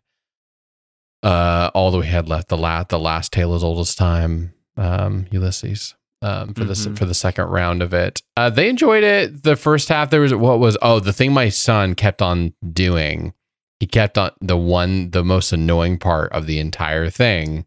[1.24, 2.48] Uh, all that we had left.
[2.50, 4.54] The last the last tale as old as time.
[4.78, 5.96] Um, Ulysses.
[6.22, 6.98] Um, for this Mhm.
[6.98, 9.44] for the second round of it, uh, they enjoyed it.
[9.44, 13.34] The first half, there was what was oh the thing my son kept on doing.
[13.80, 17.66] He kept on the one the most annoying part of the entire thing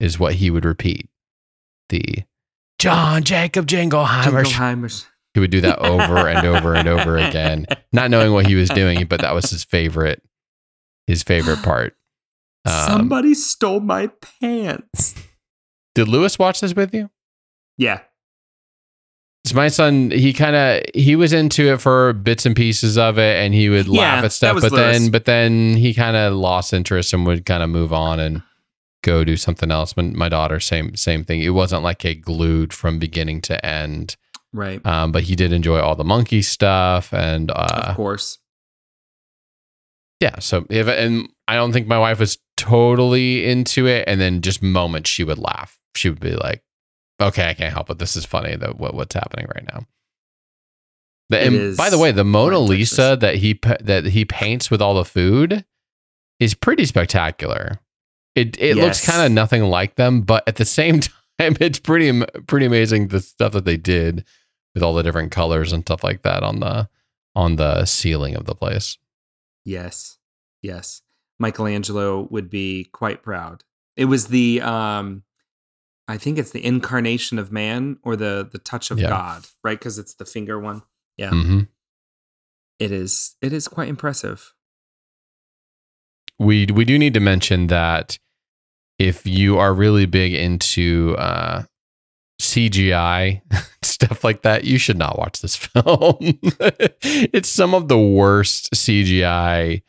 [0.00, 1.10] is what he would repeat.
[1.90, 2.24] The
[2.78, 4.44] John Jacob Jingleheimer.
[4.44, 5.06] Jingleheimer's.
[5.34, 8.70] He would do that over and over and over again, not knowing what he was
[8.70, 10.22] doing, but that was his favorite,
[11.06, 11.94] his favorite part.
[12.64, 14.08] Um, Somebody stole my
[14.40, 15.14] pants.
[15.94, 17.10] did Lewis watch this with you?
[17.78, 18.00] Yeah.
[19.44, 23.18] So my son, he kind of he was into it for bits and pieces of
[23.18, 24.60] it, and he would Yeah, laugh at stuff.
[24.60, 24.98] But Lewis.
[24.98, 28.42] then, but then he kind of lost interest and would kind of move on and
[29.02, 29.94] go do something else.
[29.94, 31.40] But my daughter, same same thing.
[31.42, 34.16] It wasn't like a glued from beginning to end.
[34.52, 34.84] Right.
[34.86, 38.38] Um, but he did enjoy all the monkey stuff and uh, of course.
[40.20, 44.42] yeah so if and i don't think my wife was totally into it and then
[44.42, 46.62] just moments she would laugh she would be like
[47.22, 49.86] okay i can't help it this is funny that what, what's happening right now
[51.30, 54.94] the, and by the way the mona lisa that he that he paints with all
[54.94, 55.64] the food
[56.38, 57.78] is pretty spectacular
[58.34, 61.00] it it looks kind of nothing like them but at the same
[61.38, 64.24] time it's pretty pretty amazing the stuff that they did
[64.74, 66.88] with all the different colors and stuff like that on the
[67.34, 68.98] on the ceiling of the place
[69.64, 70.18] Yes.
[70.60, 71.02] Yes.
[71.38, 73.64] Michelangelo would be quite proud.
[73.96, 75.22] It was the um
[76.12, 79.08] I think it's the incarnation of man or the the touch of Yeah.
[79.08, 79.80] God, right?
[79.80, 80.82] Cuz it's the finger one.
[81.16, 81.30] Yeah.
[81.30, 81.60] hmm
[82.78, 84.52] It is it is quite impressive.
[86.38, 88.18] we we do need to mention that
[88.98, 91.62] if you are really big into uh,
[92.40, 93.40] CGI
[93.82, 96.16] stuff like that, you should not watch this film.
[96.20, 99.82] it's some of the worst CGI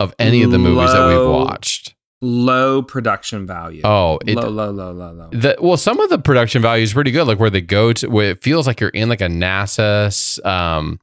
[0.00, 1.91] of any of the movies that we've watched.
[2.22, 3.82] Low production value.
[3.84, 5.28] Oh, it, low, low, low, low, low.
[5.32, 7.26] the, well, some of the production value is pretty good.
[7.26, 10.44] Like where they go to, where it feels like you're in like a NASA.
[10.46, 11.00] Um,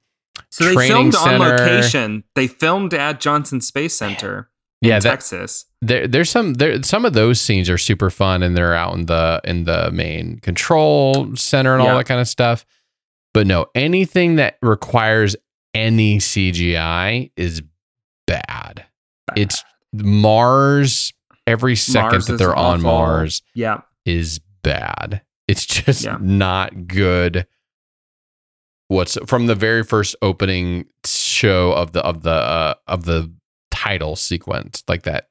[0.50, 2.24] So they filmed on location.
[2.36, 4.50] They filmed at Johnson Space Center
[4.82, 5.66] in yeah, that, Texas.
[5.82, 9.08] there there's some there some of those scenes are super fun and they're out in
[9.08, 12.66] the in the main control center and all that kind of stuff
[13.34, 15.36] but no anything that requires
[15.74, 17.62] any cgi is
[18.26, 18.86] bad
[19.36, 21.14] it's mars
[21.48, 23.82] every second Mars that they're on mars Yeah.
[24.06, 25.22] is bad.
[25.48, 26.18] It's just Yeah.
[26.22, 27.48] not good.
[28.88, 33.32] What's from the very first opening show of the of the uh, of the
[33.72, 35.30] title sequence like that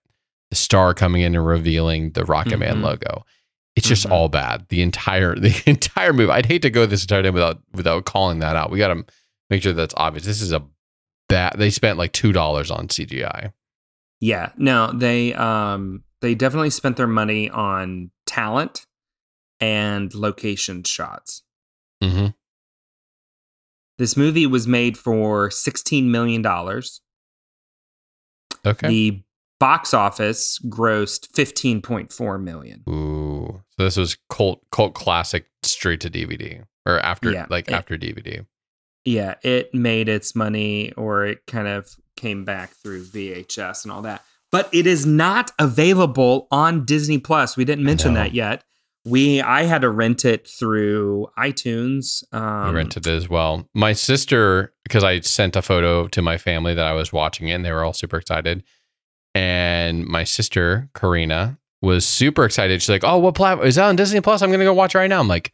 [0.50, 2.82] the star coming in and revealing the rocket man Mhm.
[2.84, 3.24] logo.
[3.76, 4.10] It's just Mhm.
[4.12, 4.66] all bad.
[4.68, 6.30] The entire the entire movie.
[6.32, 8.70] I'd hate to go this entire day without without calling that out.
[8.70, 9.04] We got to
[9.50, 10.24] make sure that's obvious.
[10.24, 10.62] This is a
[11.28, 13.52] bad they spent like two dollars on cgi
[14.20, 18.84] Yeah, no, they um they definitely spent their money on talent
[19.60, 21.42] and location shots.
[22.02, 22.28] mm-hmm.
[23.98, 27.00] This movie was made for 16 million dollars.
[28.66, 29.22] okay The
[29.60, 32.84] box office grossed 15.4 million.
[32.88, 33.62] Ooh.
[33.76, 37.96] So this was cult cult classic straight to DVD or after Yeah, like it- after
[37.96, 38.46] DVD.
[39.04, 41.88] Yeah, it made its money or it kind of
[42.18, 44.22] came back through VHS and all that.
[44.52, 47.56] But it is not available on Disney Plus.
[47.56, 48.64] We didn't mention that yet.
[49.04, 52.22] We I had to rent it through iTunes.
[52.32, 53.66] I Um, rented it as well.
[53.74, 57.52] My sister, because I sent a photo to my family that I was watching it,
[57.52, 58.64] and they were all super excited.
[59.34, 62.82] And my sister, Karina, was super excited.
[62.82, 64.42] She's like, Oh, what platform is that on Disney Plus?
[64.42, 65.20] I'm gonna go watch it right now.
[65.20, 65.52] I'm like,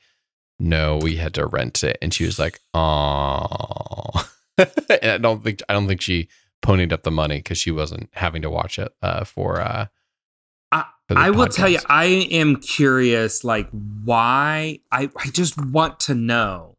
[0.59, 1.99] No, we had to rent it.
[2.01, 6.29] And she was like, Oh and I don't think I don't think she
[6.65, 9.87] ponied up the money because she wasn't having to watch it uh, for uh
[10.73, 11.79] I, for I will tell you.
[11.89, 13.69] I am curious, like
[14.05, 14.81] why.
[14.91, 16.77] I I just want to know,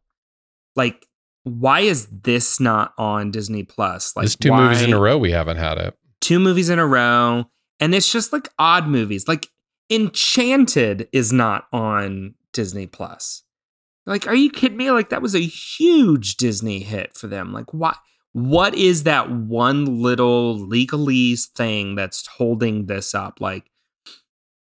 [0.74, 1.06] like
[1.44, 4.14] why is this not on Disney Plus?
[4.16, 5.96] Like There's two movies in a row we haven't had it.
[6.20, 7.44] two movies in a row,
[7.78, 9.28] and it's just like odd movies.
[9.28, 9.48] Like
[9.88, 13.44] Enchanted is not on Disney Plus.
[14.04, 14.90] Like, are you kidding me?
[14.90, 17.52] Like that was a huge Disney hit for them.
[17.52, 17.96] Like, what?
[18.36, 23.40] What is that one little legalese thing that's holding this up?
[23.40, 23.70] Like,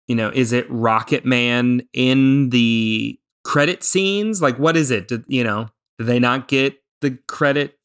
[0.10, 4.42] you know, is it Rocket Man in the credit scenes?
[4.42, 5.08] Like, what is it?
[5.08, 7.80] Did, you know, did they not get the credit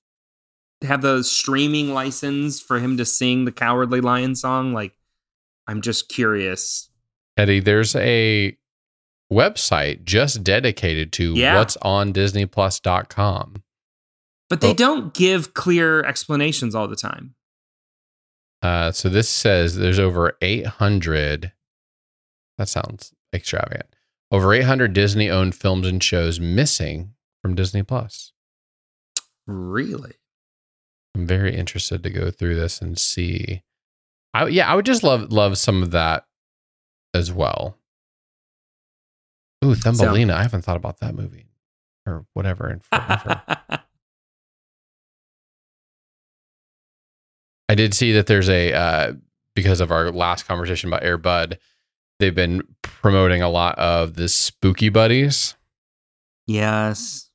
[0.82, 4.72] have the streaming license for him to sing the Cowardly Lion song?
[4.72, 4.96] Like,
[5.68, 6.90] I'm just curious.
[7.36, 8.58] Eddie, there's a
[9.32, 11.54] website just dedicated to Yeah.
[11.58, 13.62] what's on disneyplus.com.
[14.48, 17.34] But they Well- don't give clear explanations all the time.
[18.62, 21.52] Uh, so this says there's over 800.
[22.58, 23.86] That sounds extravagant.
[24.30, 28.32] Over 800 Disney owned films and shows missing from Disney Plus.
[29.46, 30.14] Really?
[31.14, 33.62] I'm very interested to go through this and see.
[34.34, 36.26] I yeah, I would just love love some of that
[37.14, 37.78] as well.
[39.64, 40.34] Ooh, Thumbelina.
[40.34, 41.46] I haven't thought about that movie
[42.06, 43.42] or whatever in forever.
[47.76, 49.12] did see that there's a uh,
[49.54, 51.58] because of our last conversation about Air Bud,
[52.18, 55.54] they've been promoting a lot of the Spooky Buddies.
[56.46, 57.30] yes.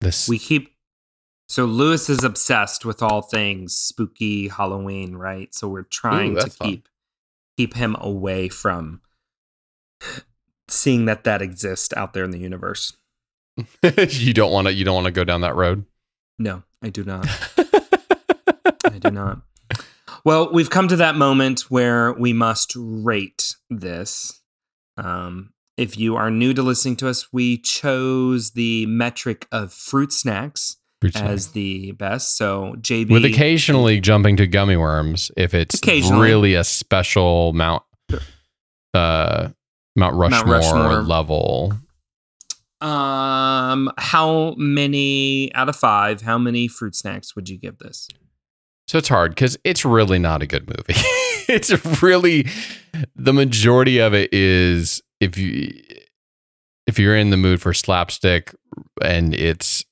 [0.00, 0.74] This We keep.
[1.48, 5.54] So Lewis is obsessed with all things spooky Halloween, right?
[5.54, 6.68] So we're trying to that's fun.
[6.68, 6.88] keep
[7.56, 9.00] keep him away from
[10.68, 12.92] seeing that that exists out there in the universe.
[14.08, 15.84] you don't want to you don't want to go down that road.
[16.38, 17.26] No, I do not.
[18.84, 19.40] I do not.
[20.26, 24.40] Well, we've come to that moment where we must rate this.
[24.96, 30.12] Um, if you are new to listening to us, we chose the metric of fruit
[30.12, 30.78] snacks
[31.14, 32.36] as the best.
[32.36, 37.84] So JB, with occasionally jumping to gummy worms if it's really a special Mount
[38.94, 39.50] uh
[39.94, 41.02] Mount Rushmore, Rushmore.
[41.02, 41.72] level.
[42.80, 46.22] um, how many out of five?
[46.22, 48.08] How many fruit snacks would you give this?
[48.88, 50.94] So it's hard because it's really not a good movie.
[51.48, 52.46] it's really
[53.14, 55.72] the majority of it is if you
[56.86, 58.54] if you're in the mood for slapstick
[59.02, 59.84] and it's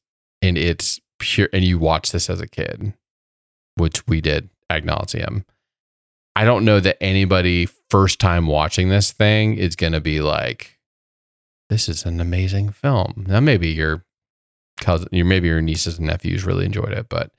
[0.42, 2.94] and it's pure and you watch this as a kid,
[3.76, 5.44] which we did ad nauseum.
[6.36, 10.78] I don't know that anybody first time watching this thing is gonna be like,
[11.68, 13.24] this is an amazing film.
[13.26, 14.04] Now maybe your
[14.80, 17.32] cousin, your maybe your nieces and nephews really enjoyed it, but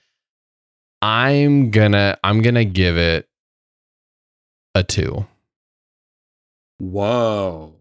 [1.06, 3.30] I'm gonna I'm gonna give it
[4.74, 5.28] a two.
[6.80, 7.76] Whoa.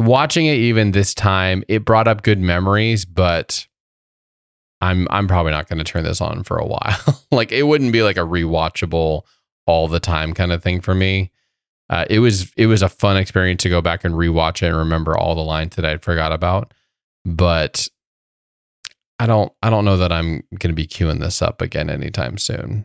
[0.00, 3.66] Watching it even this time, it brought up good memories, but
[4.80, 7.26] I'm I'm probably not gonna turn this on for a while.
[7.30, 9.24] like it wouldn't be like a rewatchable
[9.66, 11.30] all the time kind of thing for me.
[11.90, 14.78] Uh, it was it was a fun experience to go back and rewatch it and
[14.78, 16.72] remember all the lines that I'd forgot about,
[17.26, 17.86] but
[19.18, 22.84] I don't I don't know that I'm gonna be queuing this up again anytime soon.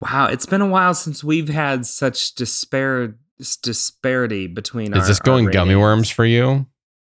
[0.00, 3.14] Wow, it's been a while since we've had such dispar-
[3.62, 6.66] disparity between Is our this going gummy worms for you?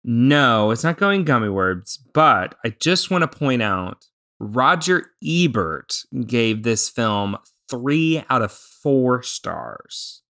[0.04, 4.06] No, it's not going gummy worms, but I just want to point out
[4.40, 7.38] Roger Ebert gave this film
[7.70, 10.22] three out of four stars.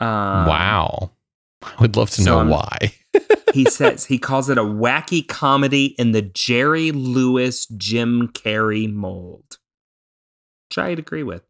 [0.00, 0.08] Um,
[0.46, 1.12] wow.
[1.62, 2.94] I would love to so know I'm- why.
[3.54, 9.58] he says he calls it a wacky comedy in the Jerry Lewis Jim Carrey mold,
[10.68, 11.42] which I'd agree with.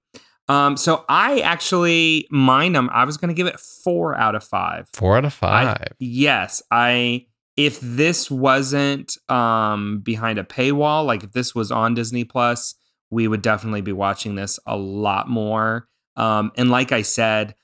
[0.49, 2.91] Um, so I actually mine them.
[2.93, 4.89] I was going to give it four out of five.
[4.93, 5.89] Four out of I- five.
[5.99, 12.25] yes, I if this wasn't um behind a paywall, like if this was on Disney
[12.25, 12.75] Plus,
[13.11, 15.87] we would definitely be watching this a lot more.
[16.17, 17.55] Um and like I said,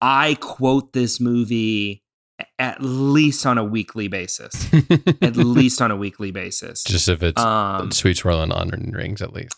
[0.00, 2.02] I quote this movie
[2.58, 4.72] at least on a weekly basis.
[5.22, 6.82] at least on a weekly basis.
[6.84, 9.54] Just if it's um sweet swirling onion rings, at least.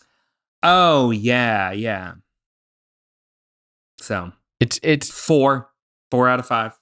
[0.63, 2.13] oh yeah, yeah.
[3.99, 5.69] So It's it's 4
[6.11, 6.77] 4 out of 5.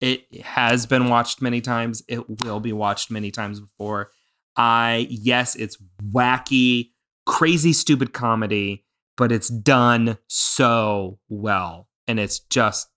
[0.00, 2.02] It has been watched many times.
[2.08, 4.10] It will be watched many times before.
[4.56, 6.90] I yes, it's wacky,
[7.26, 8.84] crazy, stupid comedy,
[9.16, 12.88] but it's done so well, and it's just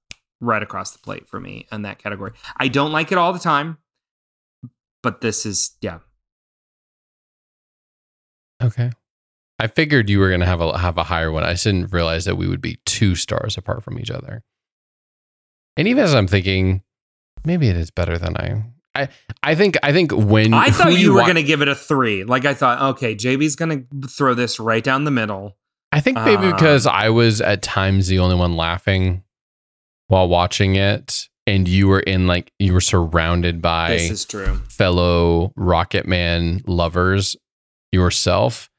[0.41, 2.31] right across the plate for me in that category.
[2.57, 3.77] I don't like it all the time,
[5.01, 5.99] but this is yeah.
[8.61, 8.91] Okay.
[9.59, 11.43] I figured you were gonna have a have a higher one.
[11.43, 14.43] I just didn't realize that we would be two stars apart from each other.
[15.77, 16.83] And even as I'm thinking,
[17.45, 18.63] maybe it is better than I.
[18.95, 19.09] I
[19.41, 21.75] I think I think when I thought you were wa- going to give it a
[21.75, 22.23] three.
[22.23, 25.57] Like I thought, okay, JB's going to throw this right down the middle.
[25.91, 29.22] I think maybe Um, because I was at times the only one laughing
[30.07, 34.61] while watching it, and you were in like you were surrounded by This is true.
[34.69, 37.35] fellow Rocket Man lovers
[37.91, 38.69] yourself.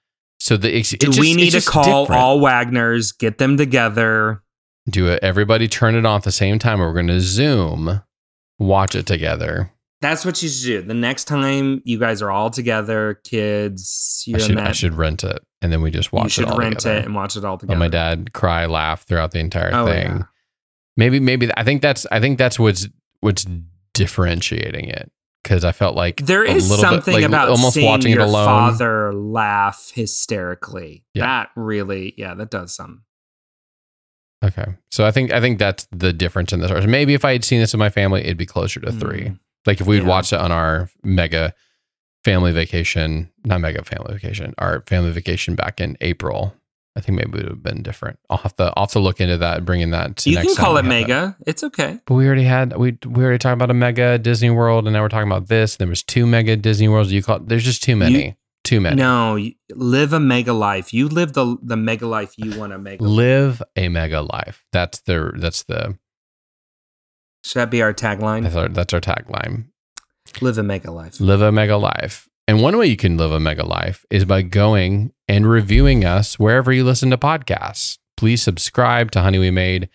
[0.41, 2.21] So the it's, Do it's we need to call different.
[2.21, 4.43] all Wagners, get them together?
[4.91, 5.19] do it?
[5.23, 6.79] Everybody turn it on at the same time.
[6.81, 8.03] We're going to Zoom,
[8.59, 9.71] watch it together.
[10.03, 10.83] That's what you should do.
[10.83, 15.25] The next time you guys are all together, kids, I you're should I should rent
[15.25, 16.25] it, and then we just watch.
[16.25, 16.99] you should it all rent together.
[16.99, 17.79] it and watch it all Let together.
[17.79, 20.07] my dad cry, laugh throughout the entire Oh, thing.
[20.19, 20.23] yeah.
[20.97, 22.89] Maybe, maybe I think that's I think that's what's
[23.21, 23.47] what's
[23.95, 25.11] differentiating it
[25.43, 28.13] because I felt like There a is little bit, something like, about almost seeing watching
[28.13, 28.45] your it alone.
[28.47, 31.05] father laugh hysterically.
[31.15, 31.25] Yeah.
[31.27, 33.03] That really, yeah, that does something.
[34.45, 36.87] Okay, so I think I think that's the difference in the this.
[36.87, 39.23] Maybe if I had seen this with my family, it'd be closer to three.
[39.23, 39.39] Mm.
[39.67, 40.09] Like if we'd Yeah.
[40.09, 41.55] watched it on our mega
[42.25, 46.55] family vacation, not mega family vacation, our family vacation back in April.
[46.97, 48.21] I think maybe it would have been different.
[48.31, 50.57] I'll have to I'll have to look into that, bringing that to You next can
[50.57, 50.89] call it that.
[50.89, 51.37] mega.
[51.47, 51.99] It's okay.
[52.07, 55.03] But we already had we we already talked about a mega Disney World, and now
[55.03, 55.77] we're talking about this.
[55.77, 57.13] There was two mega Disney Worlds.
[57.13, 58.95] You call there's just too many, too many.
[58.97, 60.95] No, you, live a mega life.
[60.95, 63.01] You live the the mega life you want to make.
[63.01, 64.65] Live a mega life.
[64.73, 65.99] That's the that's the
[67.43, 68.45] Should that be our tagline?
[68.45, 69.67] that's our, that's our tagline.
[70.41, 71.21] Live a mega life.
[71.21, 72.29] Live a mega life.
[72.47, 76.39] And one way you can live a mega life is by going and reviewing us
[76.39, 77.99] wherever you listen to podcasts.
[78.17, 79.89] Please subscribe to Honey We Made,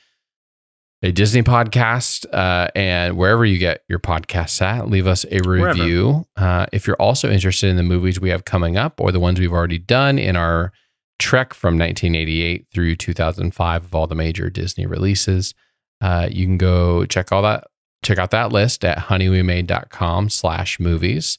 [1.04, 6.26] a Disney podcast, uh, and wherever you get your podcasts at, leave us a review.
[6.36, 9.40] Uh, if you're also interested in the movies we have coming up or the ones
[9.40, 10.74] we've already done in our
[11.20, 15.54] trek from 1988 through 2005 of all the major Disney releases,
[16.02, 17.66] uh, you can go check all that
[18.04, 21.38] check out that list at honeywemade.com slash movies.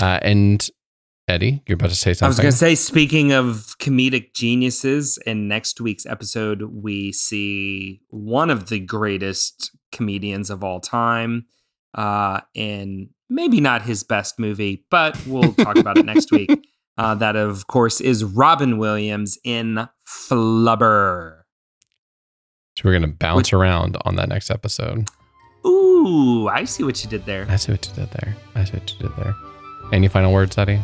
[0.00, 0.68] Uh, and
[1.28, 2.26] Eddie, you're about to say something.
[2.26, 8.00] I was going to say, speaking of comedic geniuses, in next week's episode, we see
[8.08, 11.46] one of the greatest comedians of all time,
[11.94, 16.50] uh, in maybe not his best movie, but we'll talk about it next week.
[16.98, 21.42] Uh, that, of course, is Robin Williams in Flubber.
[22.76, 25.08] So we're going to bounce around on that next episode.
[25.64, 27.46] Ooh, I see what you did there.
[27.48, 28.36] I see what you did there.
[28.56, 29.32] I see what you did there.
[29.92, 30.80] Any final words, Eddie?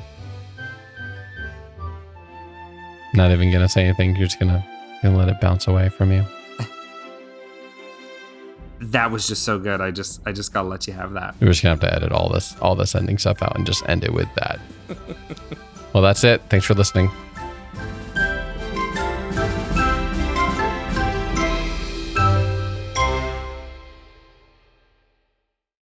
[3.15, 4.17] Not even to say anything.
[4.17, 4.65] You're just to
[5.03, 6.25] gonna let it bounce away from you.
[8.81, 9.81] That was just so good.
[9.81, 11.37] I just, I just gotta let you have that.
[11.41, 13.89] We're just to have to edit all this, all this ending stuff out and just
[13.89, 14.61] end it with that.
[15.95, 16.43] well, that's it.
[16.51, 17.11] Thanks for listening.